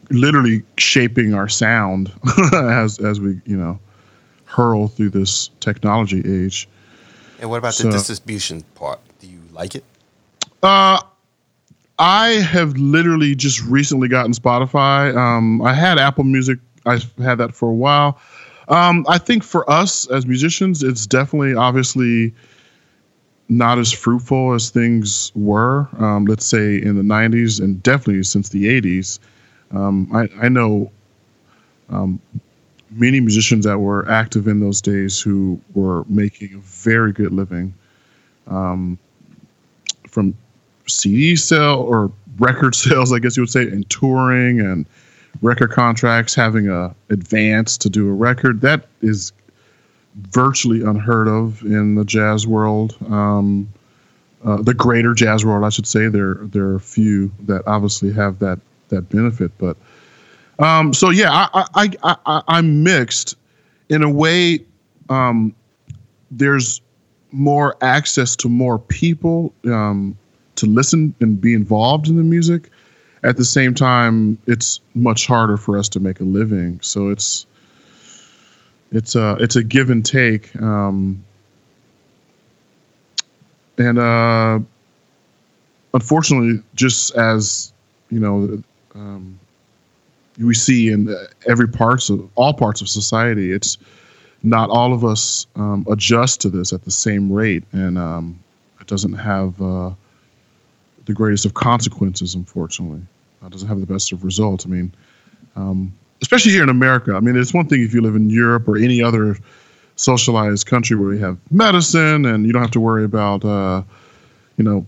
literally 0.10 0.64
shaping 0.78 1.34
our 1.34 1.48
sound 1.48 2.12
as 2.54 3.00
as 3.00 3.20
we 3.20 3.40
you 3.46 3.58
know 3.58 3.80
hurl 4.46 4.88
through 4.88 5.10
this 5.10 5.50
technology 5.60 6.20
age. 6.20 6.68
And 7.40 7.50
what 7.50 7.58
about 7.58 7.74
so, 7.74 7.86
the 7.86 7.92
distribution 7.92 8.64
part? 8.76 9.00
Do 9.20 9.28
you 9.28 9.40
like 9.52 9.76
it? 9.76 9.84
Uh, 10.62 11.02
I 11.98 12.30
have 12.30 12.78
literally 12.78 13.36
just 13.36 13.64
recently 13.64 14.08
gotten 14.08 14.34
Spotify. 14.34 15.16
Um, 15.16 15.62
I 15.62 15.74
had 15.74 15.98
Apple 15.98 16.24
Music. 16.24 16.60
I've 16.86 17.12
had 17.18 17.36
that 17.36 17.54
for 17.54 17.70
a 17.70 17.74
while. 17.74 18.20
Um, 18.72 19.06
I 19.10 19.18
think 19.18 19.44
for 19.44 19.70
us 19.70 20.10
as 20.10 20.26
musicians, 20.26 20.82
it's 20.82 21.06
definitely 21.06 21.54
obviously 21.54 22.34
not 23.50 23.78
as 23.78 23.92
fruitful 23.92 24.54
as 24.54 24.70
things 24.70 25.30
were. 25.36 25.90
Um, 26.00 26.24
let's 26.26 26.46
say 26.46 26.82
in 26.82 26.96
the 26.96 27.04
'90s 27.04 27.60
and 27.62 27.84
definitely 27.84 28.24
since 28.24 28.48
the 28.50 28.82
'80s. 28.82 29.20
Um, 29.72 30.10
I, 30.14 30.30
I 30.46 30.50
know 30.50 30.90
um, 31.90 32.20
many 32.92 33.20
musicians 33.20 33.66
that 33.66 33.78
were 33.78 34.10
active 34.10 34.48
in 34.48 34.62
those 34.62 34.82
days 34.82 35.20
who 35.20 35.60
were 35.74 36.06
making 36.08 36.54
a 36.54 36.60
very 36.60 37.12
good 37.12 37.34
living 37.34 37.74
um, 38.48 38.98
from 40.08 40.34
CD 40.88 41.36
sale 41.36 41.80
or 41.80 42.10
record 42.40 42.74
sales, 42.76 43.12
I 43.12 43.20
guess 43.20 43.36
you 43.36 43.44
would 43.44 43.50
say, 43.50 43.64
and 43.64 43.90
touring 43.90 44.62
and 44.62 44.86
record 45.42 45.72
contracts, 45.72 46.36
having 46.36 46.70
a 46.70 46.96
advance 47.10 47.78
to 47.80 47.90
do 47.90 48.10
a 48.10 48.14
record. 48.14 48.62
That 48.62 48.88
is 49.02 49.32
virtually 50.16 50.82
unheard 50.82 51.28
of 51.28 51.62
in 51.64 51.96
the 51.96 52.06
jazz 52.06 52.46
world. 52.46 52.96
Um, 53.10 53.72
uh, 54.44 54.62
the 54.62 54.74
greater 54.74 55.14
jazz 55.14 55.46
world, 55.46 55.64
I 55.64 55.70
should 55.70 55.88
say. 55.88 56.08
There, 56.08 56.36
there 56.36 56.70
are 56.70 56.80
few 56.80 57.32
that 57.42 57.64
obviously 57.68 58.12
have 58.14 58.40
that 58.40 58.60
that 58.90 59.10
benefit, 59.10 59.52
but 59.58 59.78
um, 60.60 60.94
so 60.94 61.10
yeah, 61.10 61.48
I, 61.54 61.66
I, 61.74 62.16
I, 62.26 62.42
I'm 62.48 62.84
mixed. 62.84 63.36
In 63.90 64.04
a 64.04 64.10
way, 64.10 64.60
um, 65.10 65.54
there's 66.30 66.82
more 67.32 67.76
access 67.82 68.36
to 68.38 68.50
more 68.50 68.80
people 68.80 69.54
um, 69.66 70.18
to 70.56 70.66
listen 70.66 71.14
and 71.20 71.40
be 71.40 71.54
involved 71.54 72.08
in 72.08 72.16
the 72.16 72.24
music. 72.24 72.70
At 73.24 73.38
the 73.38 73.46
same 73.46 73.76
time, 73.76 74.38
it's 74.48 74.80
much 74.96 75.28
harder 75.28 75.58
for 75.58 75.78
us 75.78 75.88
to 75.90 76.00
make 76.00 76.20
a 76.20 76.24
living. 76.24 76.80
So 76.82 77.10
it's 77.10 77.46
it's 78.92 79.16
a 79.16 79.38
it's 79.40 79.56
a 79.56 79.64
give 79.64 79.90
and 79.90 80.06
take. 80.06 80.56
Um, 80.62 81.24
and 83.78 84.00
uh, 84.00 84.60
unfortunately, 85.94 86.64
just 86.76 87.16
as 87.16 87.74
you 88.10 88.20
know, 88.20 88.62
um, 88.96 89.40
we 90.38 90.54
see 90.54 90.90
in 90.90 91.16
every 91.48 91.68
parts 91.68 92.10
of 92.10 92.30
all 92.36 92.54
parts 92.54 92.82
of 92.82 92.90
society. 92.90 93.52
It's 93.52 93.78
not 94.44 94.70
all 94.70 94.94
of 94.94 95.06
us 95.06 95.46
um, 95.56 95.86
adjust 95.90 96.42
to 96.42 96.50
this 96.50 96.74
at 96.74 96.84
the 96.84 96.92
same 96.92 97.32
rate, 97.32 97.64
and 97.72 97.98
um, 97.98 98.40
it 98.80 98.88
doesn't 98.88 99.14
have 99.14 99.62
uh, 99.62 99.92
the 101.06 101.14
greatest 101.14 101.46
of 101.46 101.54
consequences. 101.54 102.36
Unfortunately, 102.36 103.02
it 103.44 103.52
doesn't 103.52 103.68
have 103.68 103.80
the 103.80 103.86
best 103.86 104.12
of 104.12 104.24
results. 104.24 104.66
I 104.66 104.70
mean, 104.70 104.94
um, 105.56 105.94
especially 106.22 106.52
here 106.52 106.64
in 106.64 106.70
America. 106.70 107.14
I 107.16 107.20
mean, 107.20 107.36
it's 107.36 107.54
one 107.54 107.68
thing 107.68 107.82
if 107.82 107.94
you 107.94 108.02
live 108.02 108.16
in 108.16 108.30
Europe 108.30 108.68
or 108.68 108.78
any 108.78 109.02
other 109.02 109.38
socialized 109.96 110.68
country 110.68 110.96
where 110.96 111.14
you 111.14 111.20
have 111.20 111.38
medicine 111.52 112.26
and 112.26 112.46
you 112.46 112.54
don't 112.54 112.62
have 112.62 112.72
to 112.72 112.80
worry 112.80 113.04
about, 113.04 113.44
uh, 113.44 113.84
you 114.58 114.64
know, 114.64 114.86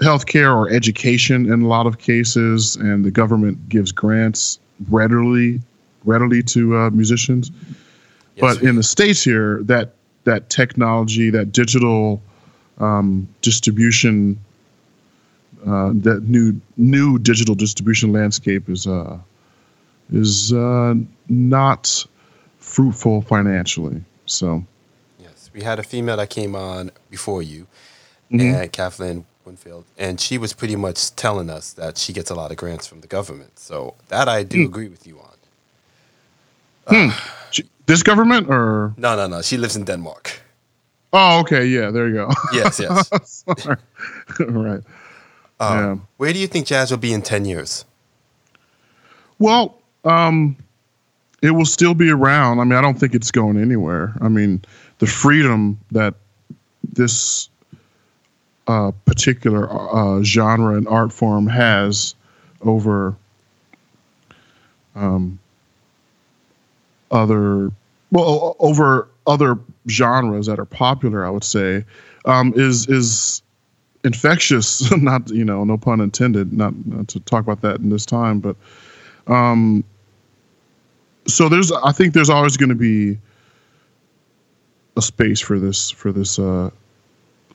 healthcare 0.00 0.54
or 0.54 0.70
education 0.70 1.52
in 1.52 1.62
a 1.62 1.68
lot 1.68 1.86
of 1.86 1.98
cases, 1.98 2.76
and 2.76 3.04
the 3.04 3.10
government 3.10 3.68
gives 3.68 3.92
grants 3.92 4.58
readily 4.88 5.60
readily 6.04 6.42
to 6.42 6.76
uh, 6.76 6.90
musicians. 6.90 7.50
Yes, 8.36 8.40
but 8.40 8.62
in 8.62 8.76
the 8.76 8.82
states 8.82 9.22
here, 9.22 9.60
that 9.64 9.94
that 10.24 10.48
technology, 10.48 11.30
that 11.30 11.52
digital 11.52 12.22
um, 12.78 13.28
distribution, 13.42 14.38
uh, 15.66 15.90
that 15.94 16.24
new 16.24 16.60
new 16.76 17.18
digital 17.18 17.54
distribution 17.54 18.12
landscape 18.12 18.68
is 18.68 18.86
uh, 18.86 19.18
is 20.12 20.52
uh, 20.52 20.94
not 21.28 22.06
fruitful 22.58 23.22
financially. 23.22 24.02
So, 24.26 24.64
yes, 25.18 25.50
we 25.52 25.62
had 25.62 25.78
a 25.78 25.82
female 25.82 26.16
that 26.16 26.30
came 26.30 26.54
on 26.54 26.90
before 27.10 27.42
you, 27.42 27.66
mm-hmm. 28.30 28.54
and 28.54 28.72
Kathleen 28.72 29.24
Winfield, 29.44 29.84
and 29.98 30.20
she 30.20 30.38
was 30.38 30.52
pretty 30.52 30.76
much 30.76 31.14
telling 31.16 31.50
us 31.50 31.72
that 31.74 31.98
she 31.98 32.12
gets 32.12 32.30
a 32.30 32.34
lot 32.34 32.50
of 32.50 32.56
grants 32.56 32.86
from 32.86 33.00
the 33.00 33.06
government. 33.06 33.58
So 33.58 33.94
that 34.08 34.28
I 34.28 34.42
do 34.42 34.58
hmm. 34.58 34.66
agree 34.66 34.88
with 34.88 35.06
you 35.06 35.18
on. 35.18 35.26
Hmm. 36.86 37.10
Uh, 37.10 37.64
this 37.86 38.02
government 38.02 38.48
or 38.48 38.94
no, 38.96 39.16
no, 39.16 39.26
no. 39.26 39.42
She 39.42 39.56
lives 39.56 39.76
in 39.76 39.84
Denmark. 39.84 40.40
Oh, 41.12 41.40
okay. 41.40 41.66
Yeah, 41.66 41.90
there 41.90 42.08
you 42.08 42.14
go. 42.14 42.30
Yes, 42.52 42.78
yes. 42.78 43.44
right. 44.38 44.82
Um, 45.60 45.78
yeah. 45.78 45.96
Where 46.16 46.32
do 46.32 46.38
you 46.38 46.46
think 46.46 46.66
jazz 46.66 46.90
will 46.90 46.98
be 46.98 47.12
in 47.12 47.22
ten 47.22 47.44
years? 47.44 47.84
Well, 49.38 49.78
um, 50.04 50.56
it 51.42 51.52
will 51.52 51.66
still 51.66 51.94
be 51.94 52.10
around. 52.10 52.58
I 52.60 52.64
mean, 52.64 52.74
I 52.74 52.80
don't 52.80 52.98
think 52.98 53.14
it's 53.14 53.30
going 53.30 53.58
anywhere. 53.58 54.14
I 54.20 54.28
mean, 54.28 54.62
the 54.98 55.06
freedom 55.06 55.78
that 55.92 56.14
this 56.82 57.48
uh, 58.66 58.92
particular 59.04 59.68
uh, 59.70 60.22
genre 60.22 60.76
and 60.76 60.86
art 60.88 61.12
form 61.12 61.46
has 61.46 62.14
over 62.62 63.16
um, 64.94 65.38
other 67.10 67.70
well 68.10 68.56
over 68.58 69.08
other 69.26 69.58
genres 69.88 70.46
that 70.46 70.58
are 70.58 70.66
popular 70.66 71.24
i 71.24 71.30
would 71.30 71.44
say 71.44 71.84
um, 72.26 72.52
is 72.54 72.86
is 72.86 73.42
infectious 74.04 74.90
not 74.96 75.28
you 75.30 75.44
know 75.44 75.64
no 75.64 75.76
pun 75.76 76.00
intended 76.00 76.52
not, 76.52 76.74
not 76.86 77.08
to 77.08 77.20
talk 77.20 77.42
about 77.42 77.60
that 77.60 77.78
in 77.80 77.90
this 77.90 78.06
time 78.06 78.40
but 78.40 78.56
um, 79.26 79.84
so 81.26 81.48
there's 81.48 81.70
i 81.72 81.92
think 81.92 82.14
there's 82.14 82.30
always 82.30 82.56
going 82.56 82.70
to 82.70 82.74
be 82.74 83.18
a 84.96 85.02
space 85.02 85.40
for 85.40 85.58
this 85.58 85.90
for 85.90 86.12
this 86.12 86.38
uh, 86.38 86.70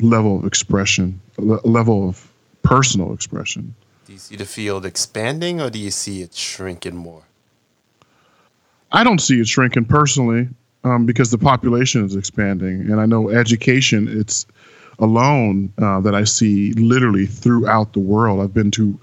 level 0.01 0.39
of 0.39 0.45
expression, 0.45 1.19
level 1.37 2.09
of 2.09 2.31
personal 2.63 3.13
expression. 3.13 3.75
Do 4.05 4.13
you 4.13 4.19
see 4.19 4.35
the 4.35 4.45
field 4.45 4.85
expanding 4.85 5.61
or 5.61 5.69
do 5.69 5.79
you 5.79 5.91
see 5.91 6.21
it 6.21 6.33
shrinking 6.33 6.95
more? 6.95 7.23
I 8.91 9.03
don't 9.03 9.19
see 9.19 9.39
it 9.39 9.47
shrinking 9.47 9.85
personally 9.85 10.47
um, 10.83 11.05
because 11.05 11.31
the 11.31 11.37
population 11.37 12.05
is 12.05 12.15
expanding. 12.15 12.81
And 12.91 13.01
I 13.01 13.05
know 13.05 13.29
education, 13.29 14.07
it's 14.07 14.45
alone 14.99 15.73
uh, 15.77 15.99
that 16.01 16.15
I 16.15 16.23
see 16.23 16.73
literally 16.73 17.25
throughout 17.25 17.93
the 17.93 17.99
world. 17.99 18.41
I've 18.41 18.53
been 18.53 18.71
to 18.71 18.99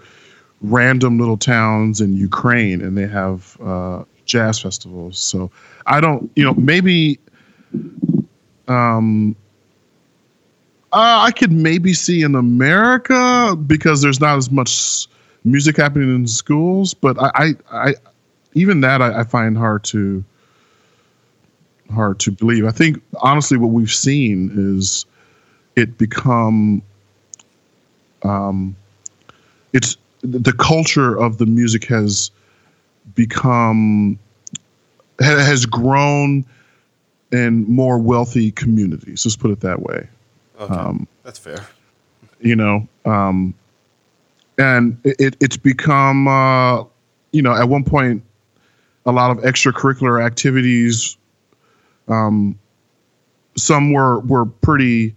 random 0.60 1.18
little 1.18 1.36
towns 1.36 2.00
in 2.00 2.12
Ukraine 2.14 2.80
and 2.80 2.96
they 2.96 3.06
have 3.06 3.56
uh, 3.60 4.04
jazz 4.24 4.60
festivals. 4.60 5.18
So 5.18 5.50
I 5.86 6.00
don't, 6.00 6.30
you 6.36 6.44
know, 6.44 6.54
maybe 6.54 7.18
um, 8.68 9.36
Uh, 10.92 11.24
I 11.24 11.30
could 11.30 11.52
maybe 11.52 11.94
see 11.94 12.20
in 12.22 12.34
America 12.34 13.56
because 13.56 14.02
there's 14.02 14.20
not 14.20 14.36
as 14.36 14.50
much 14.50 15.06
music 15.42 15.78
happening 15.78 16.14
in 16.14 16.26
schools, 16.26 16.92
but 16.92 17.16
I, 17.18 17.30
I, 17.34 17.54
I 17.70 17.94
even 18.52 18.82
that 18.82 19.00
I, 19.00 19.20
I, 19.20 19.24
find 19.24 19.56
hard 19.56 19.84
to 19.84 20.22
hard 21.94 22.20
to 22.20 22.30
believe. 22.30 22.66
I 22.66 22.72
think 22.72 23.02
honestly, 23.22 23.56
what 23.56 23.70
we've 23.70 23.90
seen 23.90 24.52
is 24.54 25.06
it 25.76 25.98
become 25.98 26.82
um, 28.22 28.76
it's 29.72 29.96
the 30.22 30.52
culture 30.52 31.18
of 31.18 31.38
the 31.38 31.46
music 31.46 31.84
has 31.84 32.30
become 33.14 34.18
has 35.18 35.66
grown 35.66 36.44
in 37.32 37.64
more 37.64 37.98
wealthy 37.98 38.50
communities. 38.52 39.24
Let's 39.24 39.36
put 39.36 39.50
it 39.50 39.60
that 39.60 39.82
way. 39.82 40.08
Okay, 40.60 40.74
um, 40.74 41.08
that's 41.24 41.38
fair. 41.38 41.66
You 42.40 42.56
know, 42.56 42.88
um, 43.04 43.54
and 44.58 44.98
it, 45.04 45.36
it's 45.40 45.56
become, 45.56 46.28
uh, 46.28 46.84
you 47.32 47.42
know, 47.42 47.54
at 47.54 47.68
one 47.68 47.84
point, 47.84 48.22
a 49.06 49.12
lot 49.12 49.30
of 49.30 49.38
extracurricular 49.38 50.24
activities. 50.24 51.16
Um, 52.08 52.58
some 53.56 53.92
were 53.92 54.20
were 54.20 54.46
pretty 54.46 55.14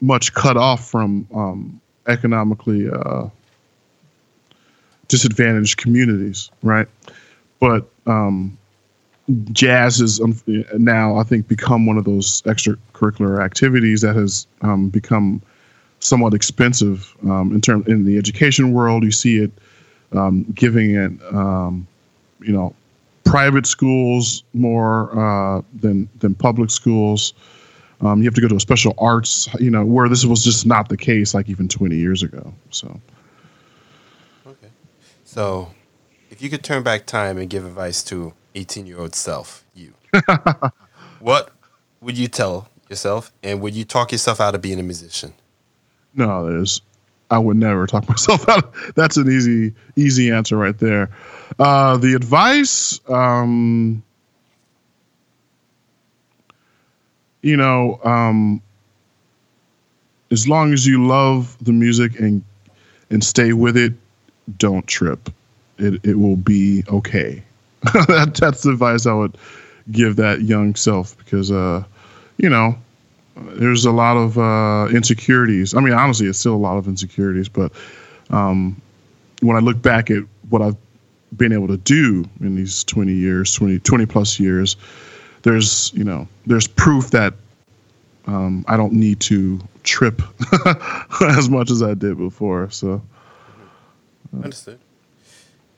much 0.00 0.34
cut 0.34 0.56
off 0.56 0.88
from 0.88 1.26
um, 1.34 1.80
economically 2.06 2.88
uh, 2.90 3.28
disadvantaged 5.08 5.76
communities, 5.78 6.50
right? 6.62 6.88
But 7.60 7.86
um, 8.06 8.56
jazz 9.52 9.98
has 9.98 10.20
now, 10.76 11.16
I 11.16 11.22
think, 11.22 11.48
become 11.48 11.86
one 11.86 11.98
of 11.98 12.04
those 12.04 12.42
extracurricular 12.42 13.44
activities 13.44 14.02
that 14.02 14.14
has 14.14 14.46
um, 14.62 14.88
become 14.88 15.42
somewhat 16.00 16.34
expensive 16.34 17.14
um, 17.24 17.52
in 17.52 17.60
term 17.60 17.84
in 17.86 18.04
the 18.04 18.18
education 18.18 18.72
world. 18.72 19.02
You 19.02 19.10
see 19.10 19.38
it 19.38 19.50
um, 20.12 20.44
giving 20.54 20.94
it, 20.94 21.12
um, 21.34 21.86
you 22.40 22.52
know, 22.52 22.74
private 23.24 23.66
schools 23.66 24.44
more 24.54 25.10
uh, 25.18 25.62
than 25.74 26.08
than 26.20 26.34
public 26.34 26.70
schools. 26.70 27.32
Um, 28.00 28.20
you 28.20 28.26
have 28.26 28.34
to 28.34 28.40
go 28.40 28.48
to 28.48 28.56
a 28.56 28.60
special 28.60 28.94
arts, 28.98 29.48
you 29.58 29.70
know, 29.70 29.84
where 29.84 30.08
this 30.08 30.24
was 30.24 30.44
just 30.44 30.66
not 30.66 30.88
the 30.88 30.96
case, 30.96 31.32
like 31.32 31.48
even 31.48 31.68
20 31.68 31.96
years 31.96 32.22
ago. 32.22 32.52
So. 32.70 33.00
Okay. 34.46 34.68
So, 35.24 35.70
if 36.30 36.42
you 36.42 36.50
could 36.50 36.62
turn 36.62 36.82
back 36.82 37.06
time 37.06 37.38
and 37.38 37.48
give 37.48 37.64
advice 37.64 38.02
to 38.04 38.34
18 38.54 38.86
year 38.86 38.98
old 38.98 39.14
self, 39.14 39.64
you, 39.74 39.94
what 41.20 41.50
would 42.00 42.18
you 42.18 42.28
tell 42.28 42.68
yourself, 42.90 43.32
and 43.42 43.60
would 43.60 43.74
you 43.74 43.84
talk 43.84 44.12
yourself 44.12 44.40
out 44.40 44.54
of 44.54 44.62
being 44.62 44.78
a 44.78 44.82
musician? 44.82 45.32
No, 46.14 46.46
there's. 46.46 46.82
I 47.30 47.38
would 47.38 47.56
never 47.56 47.86
talk 47.86 48.08
myself 48.08 48.48
out. 48.48 48.72
That's 48.94 49.16
an 49.16 49.30
easy, 49.30 49.74
easy 49.96 50.30
answer 50.30 50.56
right 50.56 50.78
there. 50.78 51.10
Uh, 51.58 51.96
the 51.96 52.14
advice, 52.14 53.00
um, 53.08 54.02
you 57.42 57.56
know, 57.56 58.00
um, 58.04 58.60
as 60.30 60.48
long 60.48 60.72
as 60.72 60.86
you 60.86 61.06
love 61.06 61.56
the 61.64 61.72
music 61.72 62.18
and 62.18 62.42
and 63.10 63.22
stay 63.22 63.52
with 63.52 63.76
it, 63.76 63.92
don't 64.58 64.86
trip. 64.86 65.30
It 65.78 66.04
it 66.04 66.18
will 66.18 66.36
be 66.36 66.84
okay. 66.88 67.42
that, 67.82 68.34
that's 68.34 68.62
the 68.62 68.70
advice 68.70 69.06
I 69.06 69.12
would 69.12 69.36
give 69.90 70.16
that 70.16 70.42
young 70.42 70.74
self 70.74 71.16
because, 71.18 71.52
uh, 71.52 71.84
you 72.38 72.48
know, 72.48 72.76
there's 73.36 73.84
a 73.84 73.92
lot 73.92 74.16
of 74.16 74.38
uh, 74.38 74.88
insecurities. 74.94 75.74
I 75.74 75.80
mean, 75.80 75.92
honestly, 75.92 76.26
it's 76.26 76.38
still 76.38 76.54
a 76.54 76.56
lot 76.56 76.78
of 76.78 76.88
insecurities. 76.88 77.48
But 77.48 77.72
um, 78.30 78.80
when 79.40 79.56
I 79.56 79.60
look 79.60 79.80
back 79.80 80.10
at 80.10 80.24
what 80.48 80.62
I've 80.62 80.76
been 81.36 81.52
able 81.52 81.68
to 81.68 81.76
do 81.76 82.24
in 82.40 82.56
these 82.56 82.82
20 82.84 83.12
years, 83.12 83.54
20, 83.54 83.78
20 83.80 84.06
plus 84.06 84.40
years, 84.40 84.76
there's 85.42 85.92
you 85.94 86.04
know 86.04 86.28
there's 86.46 86.66
proof 86.66 87.10
that 87.10 87.34
um, 88.26 88.64
I 88.68 88.76
don't 88.76 88.92
need 88.92 89.20
to 89.20 89.60
trip 89.82 90.20
as 91.20 91.48
much 91.48 91.70
as 91.70 91.82
I 91.82 91.94
did 91.94 92.18
before. 92.18 92.70
So, 92.70 93.00
uh, 94.36 94.42
understood. 94.42 94.80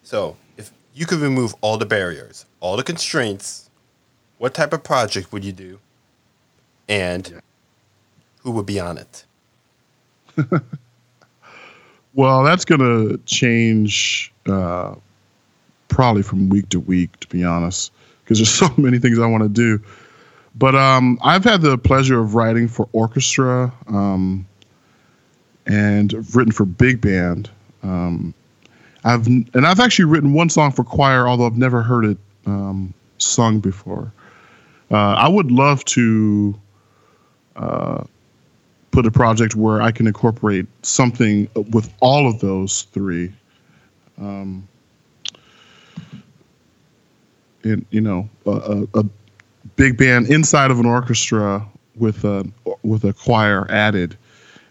So, 0.02 0.36
if 0.56 0.72
you 0.94 1.06
could 1.06 1.18
remove 1.18 1.54
all 1.60 1.76
the 1.76 1.86
barriers, 1.86 2.46
all 2.60 2.76
the 2.76 2.82
constraints, 2.82 3.68
what 4.38 4.54
type 4.54 4.72
of 4.72 4.82
project 4.82 5.32
would 5.32 5.44
you 5.44 5.52
do? 5.52 5.78
And 6.88 7.42
who 8.42 8.52
would 8.52 8.66
be 8.66 8.80
on 8.80 8.96
it? 8.96 9.24
well, 12.14 12.42
that's 12.44 12.64
going 12.64 12.80
to 12.80 13.20
change 13.26 14.32
uh, 14.46 14.94
probably 15.88 16.22
from 16.22 16.48
week 16.48 16.70
to 16.70 16.80
week, 16.80 17.20
to 17.20 17.26
be 17.28 17.44
honest, 17.44 17.92
because 18.28 18.38
there's 18.38 18.50
so 18.76 18.80
many 18.80 18.98
things 18.98 19.18
I 19.18 19.26
want 19.26 19.42
to 19.42 19.48
do. 19.48 19.82
But 20.54 20.74
um, 20.74 21.18
I've 21.22 21.44
had 21.44 21.62
the 21.62 21.78
pleasure 21.78 22.20
of 22.20 22.34
writing 22.34 22.68
for 22.68 22.88
orchestra 22.92 23.72
um, 23.86 24.46
and 25.66 26.12
written 26.34 26.52
for 26.52 26.64
big 26.64 27.00
band. 27.00 27.48
Um, 27.82 28.34
I've 29.04 29.26
and 29.26 29.64
I've 29.66 29.80
actually 29.80 30.06
written 30.06 30.32
one 30.32 30.50
song 30.50 30.72
for 30.72 30.84
choir, 30.84 31.28
although 31.28 31.46
I've 31.46 31.56
never 31.56 31.82
heard 31.82 32.04
it 32.04 32.18
um, 32.46 32.92
sung 33.18 33.60
before. 33.60 34.12
Uh, 34.90 34.96
I 34.96 35.28
would 35.28 35.52
love 35.52 35.84
to 35.86 36.58
uh, 37.54 38.04
put 38.90 39.06
a 39.06 39.10
project 39.10 39.54
where 39.54 39.80
I 39.80 39.92
can 39.92 40.06
incorporate 40.06 40.66
something 40.82 41.48
with 41.70 41.92
all 42.00 42.28
of 42.28 42.40
those 42.40 42.82
three. 42.82 43.32
Um, 44.18 44.66
and 47.64 47.84
you 47.90 48.00
know, 48.00 48.28
a, 48.46 48.86
a, 48.94 49.04
big 49.76 49.96
band 49.96 50.28
inside 50.28 50.70
of 50.70 50.80
an 50.80 50.86
orchestra 50.86 51.64
with 51.96 52.24
a 52.24 52.50
with 52.82 53.04
a 53.04 53.12
choir 53.12 53.66
added. 53.70 54.16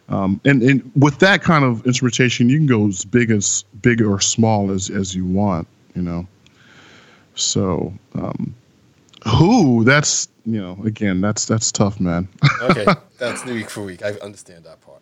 Um, 0.10 0.39
and, 0.45 0.63
and 0.63 0.91
with 0.95 1.19
that 1.19 1.41
kind 1.41 1.65
of 1.65 1.86
instrumentation, 1.86 2.47
you 2.47 2.58
can 2.58 2.65
go 2.65 2.88
as 2.88 3.04
big 3.04 3.30
as 3.30 3.63
big 3.82 4.02
or 4.02 4.19
small 4.19 4.71
as 4.71 4.89
as 4.89 5.15
you 5.15 5.26
want, 5.26 5.67
you 5.95 6.02
know. 6.02 6.28
So, 7.36 7.93
um, 8.15 8.56
who? 9.28 9.84
That's 9.84 10.30
you 10.45 10.62
know, 10.62 10.78
again, 10.86 11.19
that's 11.21 11.45
that's 11.45 11.71
tough, 11.71 12.00
man. 12.00 12.28
okay, 12.63 12.86
that's 13.17 13.45
new 13.45 13.54
week 13.54 13.69
for 13.69 13.84
week. 13.84 14.04
I 14.04 14.13
understand 14.23 14.65
that 14.65 14.80
part. 14.82 15.02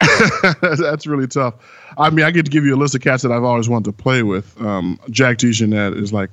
that's 0.78 1.06
really 1.06 1.26
tough. 1.26 1.54
I 1.98 2.10
mean, 2.10 2.24
I 2.24 2.30
get 2.30 2.44
to 2.44 2.50
give 2.50 2.64
you 2.64 2.74
a 2.74 2.78
list 2.78 2.94
of 2.94 3.00
cats 3.00 3.22
that 3.22 3.32
I've 3.32 3.44
always 3.44 3.68
wanted 3.68 3.86
to 3.86 3.92
play 3.92 4.22
with. 4.22 4.60
Um, 4.60 4.98
Jack 5.10 5.38
DeJohnette 5.38 6.00
is 6.00 6.12
like 6.12 6.30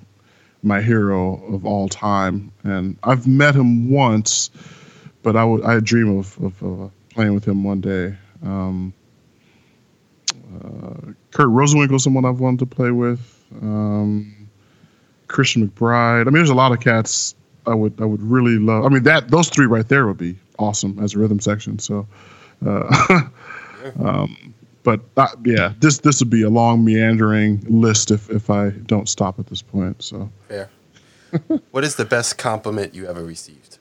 my 0.63 0.82
hero 0.82 1.43
of 1.54 1.65
all 1.65 1.89
time, 1.89 2.52
and 2.63 2.97
I've 3.04 3.28
met 3.28 3.56
him 3.56 3.89
once, 3.89 4.50
but 5.24 5.36
I 5.36 5.43
would 5.43 5.63
I 5.63 5.80
dream 5.80 6.19
of, 6.19 6.38
of 6.43 6.63
uh, 6.63 6.89
playing 7.10 7.34
with 7.34 7.45
him 7.45 7.63
one 7.63 7.82
day. 7.82 8.15
Um, 8.43 8.93
uh, 10.32 11.13
Kurt 11.32 11.47
Rosenwinkel, 11.47 12.00
someone 12.00 12.26
I've 12.26 12.39
wanted 12.39 12.60
to 12.60 12.65
play 12.65 12.91
with. 12.91 13.19
Um, 13.62 14.50
Christian 15.28 15.67
McBride. 15.67 16.21
I 16.21 16.26
mean, 16.26 16.34
there's 16.34 16.50
a 16.50 16.56
lot 16.56 16.71
of 16.71 16.80
cats 16.80 17.36
I 17.65 17.74
would 17.74 18.00
I 18.02 18.06
would 18.06 18.21
really 18.21 18.58
love. 18.58 18.86
I 18.86 18.89
mean 18.89 19.04
that 19.04 19.30
those 19.30 19.50
three 19.50 19.65
right 19.65 19.88
there 19.88 20.08
would 20.08 20.17
be 20.17 20.38
awesome 20.60 21.00
as 21.00 21.15
a 21.15 21.19
rhythm 21.19 21.39
section. 21.39 21.80
So, 21.80 22.08
uh, 22.65 23.21
um, 24.04 24.54
but 24.84 25.02
uh, 25.17 25.28
yeah, 25.46 25.74
this 25.80 26.00
this 26.00 26.20
would 26.20 26.30
be 26.30 26.44
a 26.44 26.50
long 26.50 26.84
meandering 26.84 27.63
list 27.67 28.12
if 28.12 28.30
if 28.30 28.50
I 28.50 28.70
don't 28.70 29.08
stop 29.08 29.39
at 29.39 29.48
this 29.48 29.62
point. 29.62 30.02
So 30.02 30.30
fair. 30.48 30.70
what 31.72 31.84
is 31.84 31.96
the 31.96 32.06
best 32.06 32.38
compliment 32.38 32.94
you 32.94 33.08
ever 33.08 33.24
received? 33.24 33.78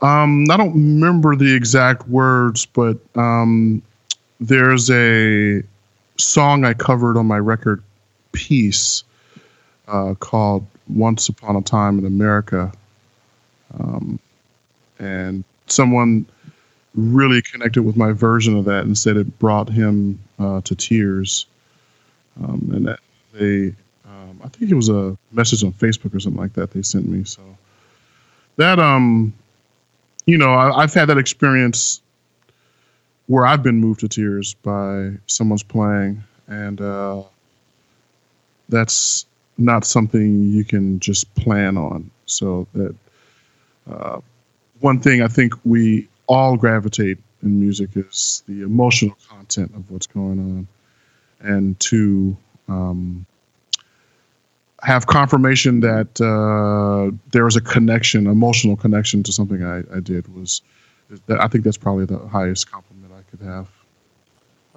Um, 0.00 0.50
I 0.50 0.56
don't 0.56 0.72
remember 0.72 1.36
the 1.36 1.54
exact 1.54 2.08
words, 2.08 2.66
but 2.66 2.98
um, 3.14 3.82
there's 4.40 4.90
a 4.90 5.62
song 6.18 6.64
I 6.64 6.74
covered 6.74 7.16
on 7.16 7.26
my 7.26 7.38
record 7.38 7.84
Peace 8.32 9.04
uh, 9.86 10.14
called 10.18 10.66
Once 10.88 11.28
Upon 11.28 11.54
a 11.54 11.62
Time 11.62 12.00
in 12.00 12.06
America. 12.06 12.72
Um, 13.78 14.18
and 15.02 15.44
someone 15.66 16.26
really 16.94 17.42
connected 17.42 17.82
with 17.82 17.96
my 17.96 18.12
version 18.12 18.56
of 18.56 18.64
that 18.66 18.84
and 18.84 18.96
said 18.96 19.16
it 19.16 19.38
brought 19.38 19.68
him 19.68 20.18
uh, 20.38 20.60
to 20.62 20.74
tears. 20.74 21.46
Um, 22.42 22.70
and 22.74 22.86
that 22.86 23.00
they, 23.32 23.74
um, 24.06 24.40
I 24.42 24.48
think 24.48 24.70
it 24.70 24.74
was 24.74 24.88
a 24.88 25.16
message 25.32 25.64
on 25.64 25.72
Facebook 25.72 26.14
or 26.14 26.20
something 26.20 26.40
like 26.40 26.54
that 26.54 26.70
they 26.70 26.82
sent 26.82 27.08
me. 27.08 27.24
So 27.24 27.42
that, 28.56 28.78
um, 28.78 29.32
you 30.26 30.38
know, 30.38 30.52
I, 30.52 30.82
I've 30.82 30.94
had 30.94 31.06
that 31.06 31.18
experience 31.18 32.00
where 33.26 33.46
I've 33.46 33.62
been 33.62 33.80
moved 33.80 34.00
to 34.00 34.08
tears 34.08 34.54
by 34.54 35.12
someone's 35.26 35.62
playing, 35.62 36.22
and 36.48 36.80
uh, 36.80 37.22
that's 38.68 39.26
not 39.58 39.84
something 39.84 40.50
you 40.50 40.64
can 40.64 41.00
just 41.00 41.32
plan 41.34 41.76
on. 41.76 42.10
So 42.26 42.66
that 42.74 42.94
uh, 43.90 44.20
one 44.82 45.00
thing 45.00 45.22
I 45.22 45.28
think 45.28 45.54
we 45.64 46.08
all 46.26 46.56
gravitate 46.56 47.18
in 47.42 47.60
music 47.60 47.90
is 47.94 48.42
the 48.46 48.62
emotional 48.62 49.16
content 49.28 49.72
of 49.74 49.90
what's 49.90 50.06
going 50.06 50.38
on, 50.38 50.68
and 51.40 51.78
to 51.80 52.36
um, 52.68 53.26
have 54.82 55.06
confirmation 55.06 55.80
that 55.80 56.20
uh, 56.20 57.16
there 57.30 57.44
was 57.44 57.56
a 57.56 57.60
connection, 57.60 58.26
emotional 58.26 58.76
connection 58.76 59.22
to 59.22 59.32
something 59.32 59.64
I, 59.64 59.78
I 59.94 60.00
did 60.00 60.32
was. 60.34 60.62
I 61.28 61.46
think 61.48 61.64
that's 61.64 61.76
probably 61.76 62.06
the 62.06 62.18
highest 62.26 62.70
compliment 62.70 63.12
I 63.12 63.30
could 63.30 63.46
have. 63.46 63.68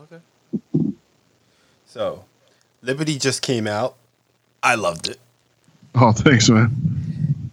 Okay. 0.01 0.93
So, 1.85 2.25
Liberty 2.81 3.17
just 3.17 3.41
came 3.41 3.67
out. 3.67 3.95
I 4.61 4.75
loved 4.75 5.07
it. 5.07 5.17
Oh, 5.93 6.11
thanks, 6.11 6.49
man. 6.49 6.71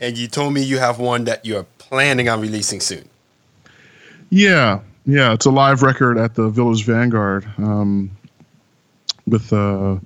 And 0.00 0.18
you 0.18 0.26
told 0.26 0.52
me 0.52 0.62
you 0.64 0.78
have 0.78 0.98
one 0.98 1.24
that 1.24 1.46
you're 1.46 1.64
planning 1.92 2.26
on 2.26 2.40
releasing 2.40 2.80
soon. 2.80 3.06
Yeah, 4.30 4.80
yeah, 5.04 5.34
it's 5.34 5.44
a 5.44 5.50
live 5.50 5.82
record 5.82 6.16
at 6.16 6.34
the 6.34 6.48
Village 6.48 6.86
Vanguard 6.86 7.46
um, 7.58 8.10
with 9.26 9.52
a 9.52 10.00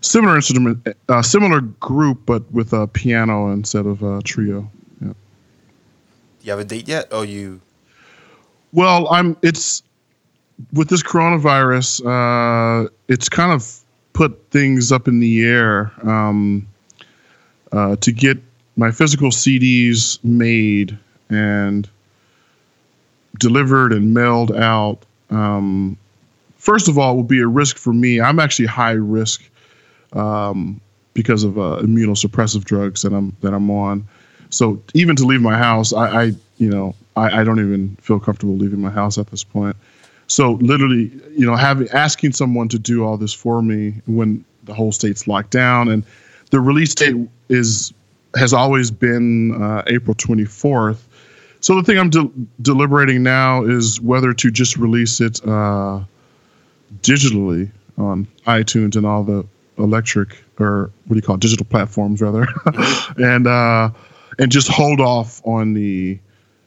similar 0.00 0.36
instrument, 0.36 0.86
a 1.08 1.24
similar 1.24 1.60
group, 1.60 2.20
but 2.24 2.48
with 2.52 2.72
a 2.72 2.86
piano 2.86 3.50
instead 3.50 3.84
of 3.84 4.04
a 4.04 4.22
trio. 4.22 4.70
Yeah. 5.00 5.08
Do 5.08 5.14
you 6.42 6.50
have 6.52 6.60
a 6.60 6.64
date 6.64 6.86
yet? 6.86 7.08
Oh, 7.10 7.22
you? 7.22 7.60
Well, 8.72 9.08
I'm. 9.12 9.36
It's 9.42 9.82
with 10.72 10.88
this 10.88 11.02
coronavirus. 11.02 12.04
Uh, 12.06 12.90
it's 13.08 13.28
kind 13.28 13.50
of 13.50 13.80
put 14.12 14.50
things 14.52 14.92
up 14.92 15.08
in 15.08 15.18
the 15.18 15.44
air 15.44 15.90
um, 16.08 16.68
uh, 17.72 17.96
to 17.96 18.12
get 18.12 18.38
my 18.76 18.92
physical 18.92 19.30
CDs 19.30 20.22
made 20.22 20.96
and 21.30 21.88
delivered 23.38 23.92
and 23.92 24.14
mailed 24.14 24.54
out, 24.54 25.04
um, 25.30 25.96
first 26.56 26.88
of 26.88 26.98
all, 26.98 27.16
would 27.16 27.28
be 27.28 27.40
a 27.40 27.46
risk 27.46 27.76
for 27.76 27.92
me. 27.92 28.20
I'm 28.20 28.38
actually 28.38 28.66
high 28.66 28.92
risk 28.92 29.42
um, 30.12 30.80
because 31.14 31.44
of 31.44 31.58
uh, 31.58 31.80
immunosuppressive 31.82 32.64
drugs 32.64 33.02
that 33.02 33.12
I'm 33.12 33.36
that 33.40 33.52
I'm 33.52 33.70
on. 33.70 34.06
So 34.50 34.82
even 34.94 35.16
to 35.16 35.24
leave 35.24 35.42
my 35.42 35.58
house, 35.58 35.92
I, 35.92 36.22
I 36.22 36.24
you 36.58 36.70
know 36.70 36.94
I, 37.16 37.40
I, 37.40 37.44
don't 37.44 37.60
even 37.60 37.96
feel 38.00 38.18
comfortable 38.18 38.56
leaving 38.56 38.80
my 38.80 38.90
house 38.90 39.18
at 39.18 39.26
this 39.28 39.44
point. 39.44 39.76
So 40.26 40.52
literally, 40.52 41.10
you 41.32 41.46
know, 41.46 41.56
having 41.56 41.88
asking 41.90 42.32
someone 42.32 42.68
to 42.68 42.78
do 42.78 43.04
all 43.04 43.16
this 43.16 43.32
for 43.32 43.62
me 43.62 44.00
when 44.06 44.44
the 44.64 44.74
whole 44.74 44.92
state's 44.92 45.26
locked 45.26 45.50
down 45.50 45.88
and 45.88 46.04
the 46.50 46.60
release 46.60 46.94
date 46.94 47.16
is 47.48 47.92
has 48.36 48.52
always 48.52 48.90
been 48.90 49.60
uh, 49.62 49.82
April 49.86 50.14
24th 50.14 50.98
so 51.60 51.76
the 51.76 51.82
thing 51.82 51.98
I'm 51.98 52.10
de- 52.10 52.30
deliberating 52.62 53.22
now 53.22 53.64
is 53.64 54.00
whether 54.00 54.32
to 54.32 54.50
just 54.50 54.76
release 54.76 55.20
it 55.20 55.40
uh, 55.44 56.00
digitally 57.02 57.70
on 57.96 58.28
iTunes 58.46 58.96
and 58.96 59.04
all 59.04 59.24
the 59.24 59.46
electric 59.76 60.44
or 60.60 60.90
what 61.06 61.14
do 61.14 61.16
you 61.16 61.22
call 61.22 61.36
it, 61.36 61.40
digital 61.40 61.66
platforms 61.66 62.20
rather, 62.20 62.46
and 63.16 63.46
uh, 63.46 63.90
and 64.38 64.50
just 64.50 64.68
hold 64.68 65.00
off 65.00 65.40
on 65.44 65.74
the 65.74 66.18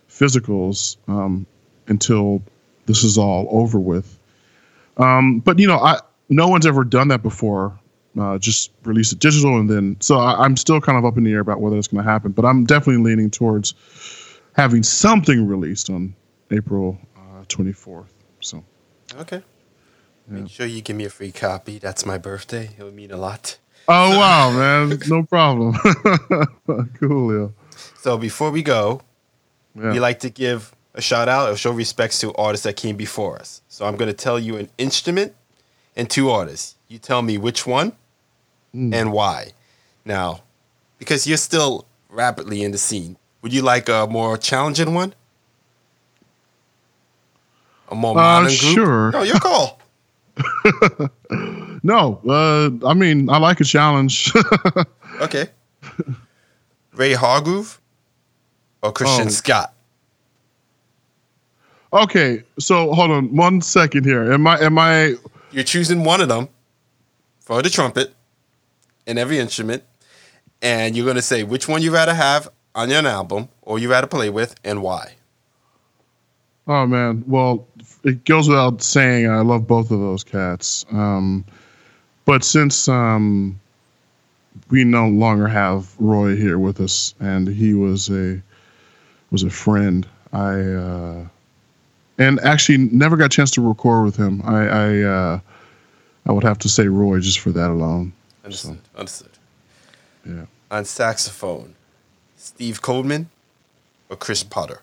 physicals 0.10 0.98
um, 1.08 1.46
until 1.88 2.42
this 2.86 3.04
is 3.04 3.18
all 3.18 3.48
over 3.52 3.80
with. 3.80 4.18
Um, 4.98 5.40
but 5.40 5.60
you 5.60 5.68
know, 5.68 5.78
I 5.78 6.00
no 6.30 6.48
one's 6.48 6.66
ever 6.66 6.84
done 6.84 7.10
that 7.10 7.24
before. 7.24 7.78
Uh, 8.20 8.38
just 8.38 8.72
release 8.84 9.14
it 9.14 9.20
digital 9.20 9.58
and 9.58 9.70
then 9.70 9.96
so 10.02 10.18
I, 10.18 10.44
I'm 10.44 10.58
still 10.58 10.82
kind 10.82 10.98
of 10.98 11.06
up 11.06 11.18
in 11.18 11.24
the 11.24 11.32
air 11.32 11.40
about 11.40 11.62
whether 11.62 11.78
it's 11.78 11.88
going 11.88 12.04
to 12.04 12.10
happen. 12.10 12.34
But 12.34 12.44
I'm 12.44 12.66
definitely 12.66 13.02
leaning 13.02 13.32
towards 13.32 13.74
having 14.54 14.84
something 14.84 15.48
released 15.48 15.90
on 15.90 16.16
April 16.52 16.98
uh, 17.16 17.44
24th. 17.46 18.08
So, 18.40 18.64
okay. 19.16 19.42
Yeah. 20.30 20.40
Make 20.40 20.50
sure 20.50 20.66
you 20.66 20.82
give 20.82 20.96
me 20.96 21.06
a 21.06 21.10
free 21.10 21.32
copy. 21.32 21.80
That's 21.80 22.06
my 22.06 22.18
birthday. 22.18 22.70
It 22.78 22.84
would 22.84 22.96
mean 22.96 23.12
a 23.12 23.18
lot. 23.18 23.58
Oh 23.88 24.18
wow, 24.18 24.52
man! 24.52 25.00
No 25.08 25.24
problem. 25.24 25.74
cool, 27.00 27.36
yeah. 27.36 27.48
So 28.00 28.18
before 28.18 28.52
we 28.52 28.62
go, 28.62 29.02
yeah. 29.76 29.92
we 29.92 30.00
like 30.00 30.20
to 30.20 30.30
give 30.30 30.76
a 30.94 31.02
shout 31.02 31.28
out 31.28 31.50
or 31.50 31.58
show 31.58 31.72
respects 31.72 32.20
to 32.22 32.34
artists 32.36 32.64
that 32.64 32.76
came 32.76 32.96
before 32.96 33.40
us. 33.40 33.62
So 33.70 33.86
I'm 33.86 33.96
going 33.96 34.08
to 34.08 34.14
tell 34.14 34.40
you 34.40 34.58
an 34.58 34.70
instrument 34.78 35.34
and 35.96 36.10
two 36.10 36.30
artists. 36.30 36.76
You 36.88 37.00
tell 37.00 37.22
me 37.22 37.38
which 37.38 37.66
one 37.66 37.94
mm. 38.74 38.94
and 38.94 39.12
why. 39.12 39.54
Now, 40.06 40.44
because 40.98 41.26
you're 41.26 41.38
still 41.38 41.86
rapidly 42.10 42.64
in 42.64 42.72
the 42.72 42.78
scene, 42.78 43.18
would 43.42 43.54
you 43.54 43.62
like 43.62 43.90
a 43.90 44.08
more 44.10 44.38
challenging 44.38 44.94
one? 44.94 45.14
A 47.90 47.96
more 47.96 48.12
uh, 48.12 48.22
modern 48.22 48.46
uh, 48.46 48.50
group? 48.50 48.74
Sure. 48.74 49.12
No, 49.12 49.24
your 49.24 49.40
call. 49.40 49.80
no, 51.84 52.22
uh, 52.28 52.88
I 52.88 52.94
mean 52.94 53.30
I 53.30 53.38
like 53.38 53.60
a 53.60 53.66
challenge. 53.66 54.32
okay. 55.22 55.50
Roy 56.94 57.16
Hargrove 57.16 57.82
or 58.82 58.92
Christian 58.92 59.28
oh. 59.28 59.32
Scott? 59.32 59.74
Okay, 61.94 62.44
so 62.58 62.94
hold 62.94 63.12
on 63.12 63.36
one 63.36 63.62
second 63.62 64.06
here. 64.06 64.32
Am 64.32 64.48
I 64.48 64.60
am 64.60 64.78
I 64.78 65.16
You're 65.52 65.66
choosing 65.66 66.04
one 66.04 66.22
of 66.22 66.30
them 66.30 66.48
for 67.42 67.62
the 67.62 67.70
trumpet 67.70 68.14
and 69.06 69.20
every 69.20 69.40
instrument, 69.40 69.84
and 70.62 70.96
you're 70.96 71.06
gonna 71.06 71.22
say 71.22 71.44
which 71.44 71.68
one 71.68 71.82
you'd 71.82 71.92
rather 71.92 72.14
have 72.14 72.50
on 72.76 72.90
your 72.90 73.06
album 73.06 73.50
or 73.62 73.80
you 73.80 73.92
had 73.92 74.02
to 74.02 74.08
play 74.08 74.30
with 74.30 74.56
and 74.64 74.82
why? 74.82 75.16
Oh 76.68 76.86
man, 76.86 77.24
well, 77.28 77.68
it 78.04 78.24
goes 78.26 78.48
without 78.48 78.82
saying 78.82 79.30
I 79.30 79.42
love 79.42 79.68
both 79.68 79.92
of 79.92 80.00
those 80.00 80.24
cats. 80.24 80.86
Um, 80.92 81.44
but 82.26 82.44
since 82.44 82.88
um, 82.88 83.60
we 84.70 84.84
no 84.84 85.08
longer 85.08 85.48
have 85.48 85.94
Roy 86.00 86.36
here 86.36 86.60
with 86.60 86.80
us, 86.80 87.16
and 87.20 87.48
he 87.48 87.74
was 87.74 88.10
a 88.10 88.42
was 89.32 89.44
a 89.44 89.50
friend, 89.50 90.08
I 90.34 90.60
uh, 90.60 91.26
and 92.18 92.40
actually 92.42 92.78
never 92.78 93.18
got 93.18 93.26
a 93.26 93.30
chance 93.30 93.52
to 93.52 93.68
record 93.68 94.06
with 94.06 94.16
him. 94.16 94.42
I 94.46 94.68
I, 94.68 95.02
uh, 95.02 95.40
I 96.28 96.32
would 96.32 96.44
have 96.44 96.60
to 96.60 96.70
say 96.70 96.88
Roy 96.88 97.20
just 97.20 97.40
for 97.40 97.52
that 97.52 97.70
alone. 97.72 98.14
Understood. 98.44 98.78
So, 98.94 99.00
Understood. 99.00 99.32
Yeah. 100.26 100.46
On 100.70 100.86
saxophone, 100.86 101.76
Steve 102.42 102.82
Coleman 102.82 103.30
or 104.10 104.16
Chris 104.16 104.44
Potter? 104.44 104.82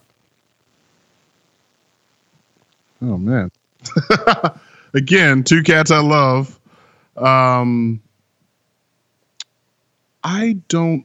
Oh 3.02 3.18
man. 3.18 3.50
Again, 4.94 5.42
two 5.42 5.64
cats 5.64 5.90
I 5.90 5.98
love. 5.98 6.58
Um, 7.16 8.00
I 10.22 10.56
don't 10.68 11.04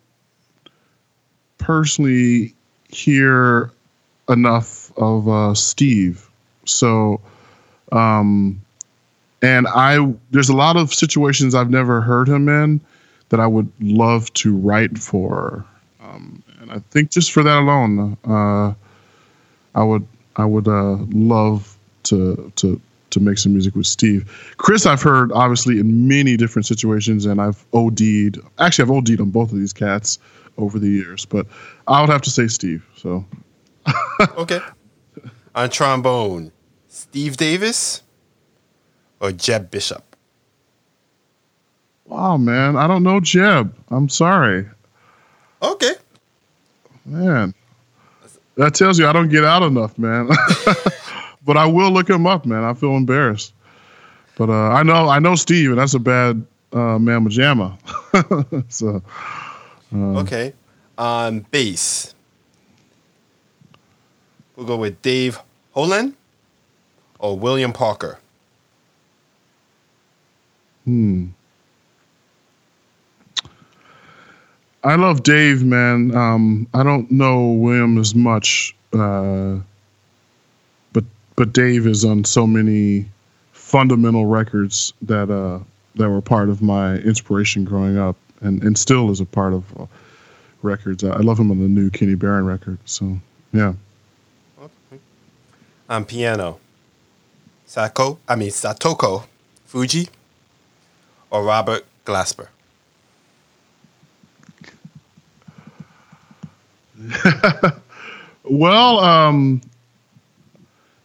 personally 1.58 2.54
hear 2.88 3.72
enough 4.30 4.92
of 4.96 5.28
uh, 5.28 5.56
Steve. 5.56 6.30
So, 6.66 7.20
um, 7.92 8.62
and 9.42 9.68
I 9.68 10.14
there's 10.30 10.50
a 10.50 10.56
lot 10.56 10.78
of 10.78 10.94
situations 10.94 11.56
I've 11.56 11.72
never 11.72 12.00
heard 12.02 12.30
him 12.30 12.48
in 12.48 12.80
that 13.30 13.40
I 13.40 13.48
would 13.48 13.72
love 13.80 14.32
to 14.34 14.56
write 14.56 15.00
for. 15.00 15.66
Um, 16.02 16.43
I 16.74 16.80
think 16.90 17.12
just 17.12 17.32
for 17.32 17.44
that 17.44 17.60
alone, 17.60 18.18
uh, 18.28 18.74
I 19.76 19.84
would 19.84 20.08
I 20.38 20.46
would 20.46 20.68
uh, 20.68 20.98
love 21.12 21.78
to 22.04 22.52
to 22.56 22.82
to 23.12 23.20
make 23.20 23.38
some 23.38 23.54
music 23.54 23.76
with 23.76 23.86
Steve. 23.86 24.56
Chris, 24.58 24.88
I've 24.88 25.02
heard 25.02 25.32
obviously 25.34 25.80
in 25.80 26.08
many 26.08 26.36
different 26.36 26.66
situations, 26.66 27.28
and 27.28 27.40
I've 27.40 27.64
OD'd. 27.74 28.40
Actually, 28.58 28.84
I've 28.86 28.92
OD'd 28.92 29.22
on 29.22 29.30
both 29.30 29.52
of 29.52 29.60
these 29.60 29.72
cats 29.72 30.18
over 30.58 30.80
the 30.80 30.90
years, 30.90 31.26
but 31.26 31.46
I 31.88 32.02
would 32.02 32.10
have 32.10 32.24
to 32.24 32.32
say 32.32 32.48
Steve. 32.48 32.84
So, 32.96 33.24
okay. 34.38 34.60
On 35.54 35.70
trombone, 35.70 36.52
Steve 36.88 37.38
Davis 37.38 38.02
or 39.20 39.32
Jeb 39.32 39.70
Bishop? 39.70 40.16
Wow, 42.06 42.38
man, 42.38 42.76
I 42.76 42.88
don't 42.88 43.04
know 43.04 43.20
Jeb. 43.20 43.76
I'm 43.92 44.10
sorry. 44.10 44.68
Okay. 45.62 45.94
Man, 47.06 47.54
that 48.56 48.76
tells 48.76 48.98
you 48.98 49.08
I 49.08 49.14
don't 49.14 49.30
get 49.30 49.44
out 49.44 49.64
enough, 49.64 49.98
man. 49.98 50.28
but 51.46 51.58
I 51.58 51.66
will 51.66 51.92
look 51.92 52.10
him 52.10 52.26
up, 52.26 52.46
man. 52.46 52.64
I 52.64 52.74
feel 52.74 52.96
embarrassed. 52.96 53.54
But 54.38 54.50
uh, 54.50 54.70
I 54.70 54.84
know 54.84 55.10
I 55.10 55.20
know 55.20 55.36
Steve, 55.36 55.72
and 55.72 55.80
that's 55.80 55.94
a 55.94 56.00
bad 56.00 56.46
uh, 56.72 56.98
mamma 56.98 57.30
jamma. 57.30 57.78
so 58.72 59.02
uh, 59.94 60.20
okay, 60.22 60.54
on 60.98 61.42
bass, 61.52 62.16
we'll 64.56 64.66
go 64.66 64.78
with 64.78 65.02
Dave 65.02 65.40
Holland 65.74 66.16
or 67.20 67.38
William 67.38 67.74
Parker. 67.74 68.20
Hmm. 70.86 71.28
I 74.84 74.96
love 74.96 75.24
Dave, 75.24 75.64
man. 75.64 76.14
Um, 76.14 76.68
I 76.74 76.84
don't 76.84 77.10
know 77.10 77.52
William 77.52 77.98
as 77.98 78.14
much, 78.14 78.76
uh, 78.92 79.58
but 80.92 81.06
but 81.38 81.54
Dave 81.54 81.88
is 81.88 82.04
on 82.04 82.26
so 82.26 82.46
many 82.46 83.06
fundamental 83.54 84.26
records 84.26 84.94
that 85.02 85.32
uh, 85.32 85.60
that 85.96 86.10
were 86.10 86.22
part 86.22 86.50
of 86.50 86.62
my 86.62 86.96
inspiration 86.98 87.64
growing 87.64 87.98
up, 87.98 88.18
and, 88.42 88.62
and 88.62 88.78
still 88.78 89.10
is 89.10 89.22
a 89.22 89.26
part 89.26 89.54
of 89.54 89.64
uh, 89.80 89.86
records. 90.64 91.04
I 91.04 91.20
love 91.20 91.40
him 91.40 91.50
on 91.50 91.60
the 91.60 91.70
new 91.70 91.90
Kenny 91.90 92.16
Barron 92.16 92.46
record. 92.46 92.78
So 92.84 93.18
yeah. 93.54 93.74
Okay. 94.62 95.02
On 95.90 96.04
piano, 96.04 96.60
Sako. 97.66 98.20
I 98.28 98.36
mean 98.36 98.50
Satoko 98.50 99.28
Fujii, 99.66 100.10
or 101.32 101.46
Robert 101.46 101.86
Glasper. 102.06 102.50
well, 108.44 109.00
um, 109.00 109.62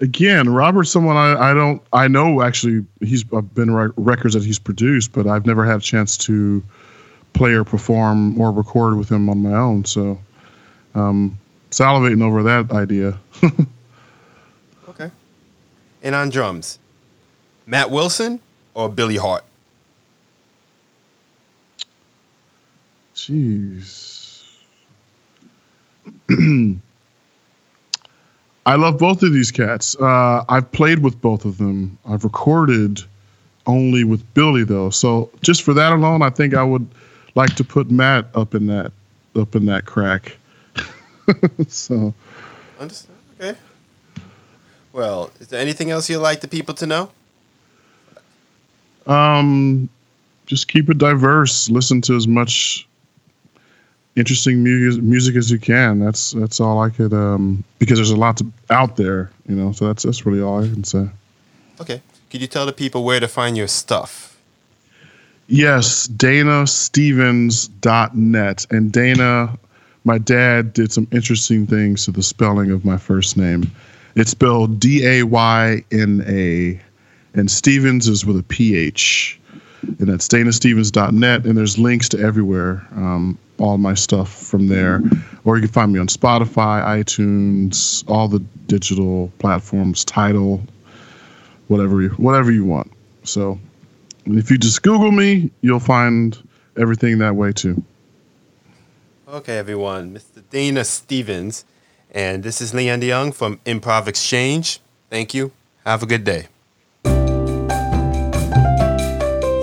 again, 0.01 0.49
Robert's 0.49 0.91
someone 0.91 1.17
I, 1.17 1.51
I 1.51 1.55
don't 1.55 1.83
I 1.93 2.09
know 2.09 2.43
actually 2.43 2.85
he's 3.01 3.25
I've 3.33 3.55
been 3.55 3.73
re- 3.73 3.93
records 3.97 4.35
that 4.35 4.45
he's 4.45 4.59
produced, 4.59 5.13
but 5.13 5.27
I've 5.27 5.47
never 5.47 5.65
had 5.65 5.79
a 5.79 5.83
chance 5.83 6.17
to 6.19 6.63
play 7.33 7.53
or 7.53 7.65
perform 7.65 8.41
or 8.41 8.53
record 8.53 8.97
with 8.97 9.11
him 9.11 9.29
on 9.29 9.43
my 9.43 9.55
own. 9.55 9.85
So, 9.85 10.19
um, 10.95 11.39
salivating 11.71 12.23
over 12.23 12.43
that 12.45 12.73
idea. 12.73 13.19
okay. 14.89 15.11
And 16.03 16.15
on 16.15 16.31
drums, 16.31 16.79
Matt 17.67 17.91
Wilson 17.91 18.41
or 18.75 18.89
Billy 18.89 19.17
Hart? 19.17 19.45
Jeez. 23.15 24.18
I 28.67 28.75
love 28.77 28.99
both 28.99 29.23
of 29.23 29.33
these 29.33 29.51
cats. 29.51 29.97
Uh, 29.97 30.45
I've 30.49 30.71
played 30.73 30.99
with 30.99 31.21
both 31.21 31.45
of 31.45 31.57
them. 31.59 31.97
I've 32.07 32.25
recorded 32.25 33.01
only 33.67 34.05
with 34.05 34.23
Billy 34.35 34.65
though. 34.65 34.91
So 34.91 35.31
just 35.43 35.63
for 35.63 35.73
that 35.75 35.93
alone, 35.93 36.23
I 36.23 36.31
think 36.31 36.55
I 36.55 36.63
would 36.63 36.87
like 37.35 37.55
to 37.57 37.65
put 37.65 37.91
Matt 37.91 38.27
up 38.35 38.55
in 38.55 38.67
that 38.67 38.93
up 39.37 39.55
in 39.55 39.67
that 39.67 39.87
crack. 39.87 40.37
so. 41.69 42.13
Understand. 42.79 43.17
Okay. 43.41 43.59
Well, 44.93 45.31
is 45.39 45.49
there 45.49 45.61
anything 45.61 45.91
else 45.91 46.11
you'd 46.11 46.19
like 46.19 46.41
the 46.41 46.49
people 46.49 46.75
to 46.75 46.87
know? 46.87 47.11
Um, 49.07 49.89
just 50.47 50.69
keep 50.69 50.91
it 50.91 50.99
diverse. 50.99 51.71
Listen 51.71 52.01
to 52.03 52.17
as 52.17 52.27
much 52.27 52.87
interesting 54.19 54.63
music, 54.63 55.03
music 55.03 55.35
as 55.37 55.51
you 55.51 55.59
can. 55.59 55.99
That's 55.99 56.33
that's 56.33 56.61
all 56.61 56.81
I 56.81 56.91
could 56.91 57.15
um, 57.15 57.65
because 57.79 57.97
there's 57.99 58.11
a 58.11 58.17
lot 58.17 58.37
to, 58.39 58.47
out 58.71 58.97
there, 58.97 59.31
you 59.49 59.55
know. 59.55 59.73
So 59.73 59.87
that's 59.87 60.03
that's 60.03 60.27
really 60.27 60.43
all 60.43 60.63
I 60.63 60.69
can 60.69 60.85
say. 60.85 61.09
Okay, 61.81 62.03
could 62.31 62.41
you 62.41 62.49
tell 62.49 62.67
the 62.67 62.73
people 62.73 63.05
where 63.05 63.21
to 63.21 63.29
find 63.29 63.57
your 63.57 63.69
stuff? 63.69 64.37
Yes, 65.47 66.09
DaynaStephens.net. 66.09 68.67
And 68.71 68.93
Dayna, 68.93 69.57
my 70.05 70.19
dad 70.19 70.75
did 70.75 70.93
some 70.93 71.09
interesting 71.11 71.67
things 71.67 72.05
to 72.05 72.11
the 72.11 72.23
spelling 72.23 72.71
of 72.71 72.85
my 72.85 72.99
first 72.99 73.39
name. 73.39 73.71
It's 74.15 74.33
spelled 74.33 74.79
D 74.81 75.07
A 75.07 75.23
Y 75.23 75.83
N 75.91 76.23
A, 76.27 76.79
and 77.35 77.51
Stephens 77.51 78.09
is 78.09 78.27
with 78.27 78.37
a 78.37 78.43
P 78.43 78.77
H. 78.77 79.38
And 79.83 80.09
that's 80.09 80.27
daynastephens.net, 80.29 81.47
and 81.47 81.57
there's 81.57 81.79
links 81.79 82.09
to 82.11 82.19
everywhere. 82.19 82.87
Um, 82.93 83.39
all 83.59 83.79
my 83.79 83.95
stuff 83.95 84.33
from 84.33 84.69
there. 84.69 85.03
Or 85.45 85.57
you 85.57 85.63
can 85.63 85.73
find 85.73 85.93
me 85.93 85.99
on 85.99 86.07
Spotify, 86.07 86.83
iTunes, 86.85 88.05
all 88.09 88.29
the 88.29 88.41
digital 88.67 89.33
platforms, 89.39 90.05
Tidal, 90.05 90.63
whatever 91.69 92.03
you, 92.03 92.11
whatever 92.11 92.51
you 92.51 92.65
want. 92.65 92.93
So 93.25 93.59
if 94.27 94.51
you 94.51 94.59
just 94.59 94.83
Google 94.83 95.13
me, 95.13 95.51
you'll 95.61 95.81
find 95.81 96.37
everything 96.77 97.19
that 97.19 97.35
way 97.35 97.53
too. 97.53 97.83
Okay, 99.29 99.59
everyone. 99.59 100.15
Mr. 100.15 100.43
Dayna 100.51 100.87
Stephens. 100.87 101.65
And 102.11 102.43
this 102.43 102.61
is 102.61 102.73
Leander 102.73 103.07
Young 103.07 103.33
from 103.33 103.59
Improv 103.67 104.07
Exchange. 104.07 104.81
Thank 105.11 105.35
you. 105.35 105.53
Have 105.85 106.03
a 106.03 106.07
good 106.07 106.25
day. 106.25 106.47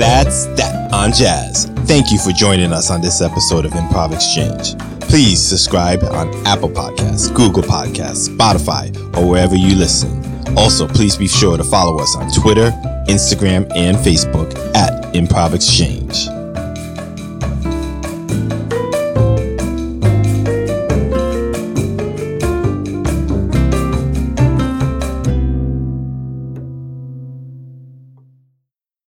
That's 0.05 0.45
that 0.57 0.93
on 0.93 1.11
jazz. 1.11 1.65
Thank 1.87 2.11
you 2.11 2.19
for 2.19 2.31
joining 2.31 2.71
us 2.71 2.91
on 2.91 3.01
this 3.01 3.21
episode 3.21 3.65
of 3.65 3.71
Improv 3.71 4.13
Exchange. 4.13 4.77
Please 5.01 5.41
subscribe 5.41 6.03
on 6.03 6.29
Apple 6.45 6.69
Podcasts, 6.69 7.33
Google 7.33 7.63
Podcasts, 7.63 8.29
Spotify, 8.29 8.95
or 9.17 9.27
wherever 9.27 9.55
you 9.55 9.75
listen. 9.75 10.23
Also, 10.55 10.87
please 10.87 11.17
be 11.17 11.27
sure 11.27 11.57
to 11.57 11.63
follow 11.63 11.97
us 11.97 12.15
on 12.15 12.29
Twitter, 12.31 12.69
Instagram, 13.09 13.67
and 13.75 13.97
Facebook 13.97 14.55
at 14.75 15.11
Improv 15.15 15.55
Exchange. 15.55 16.27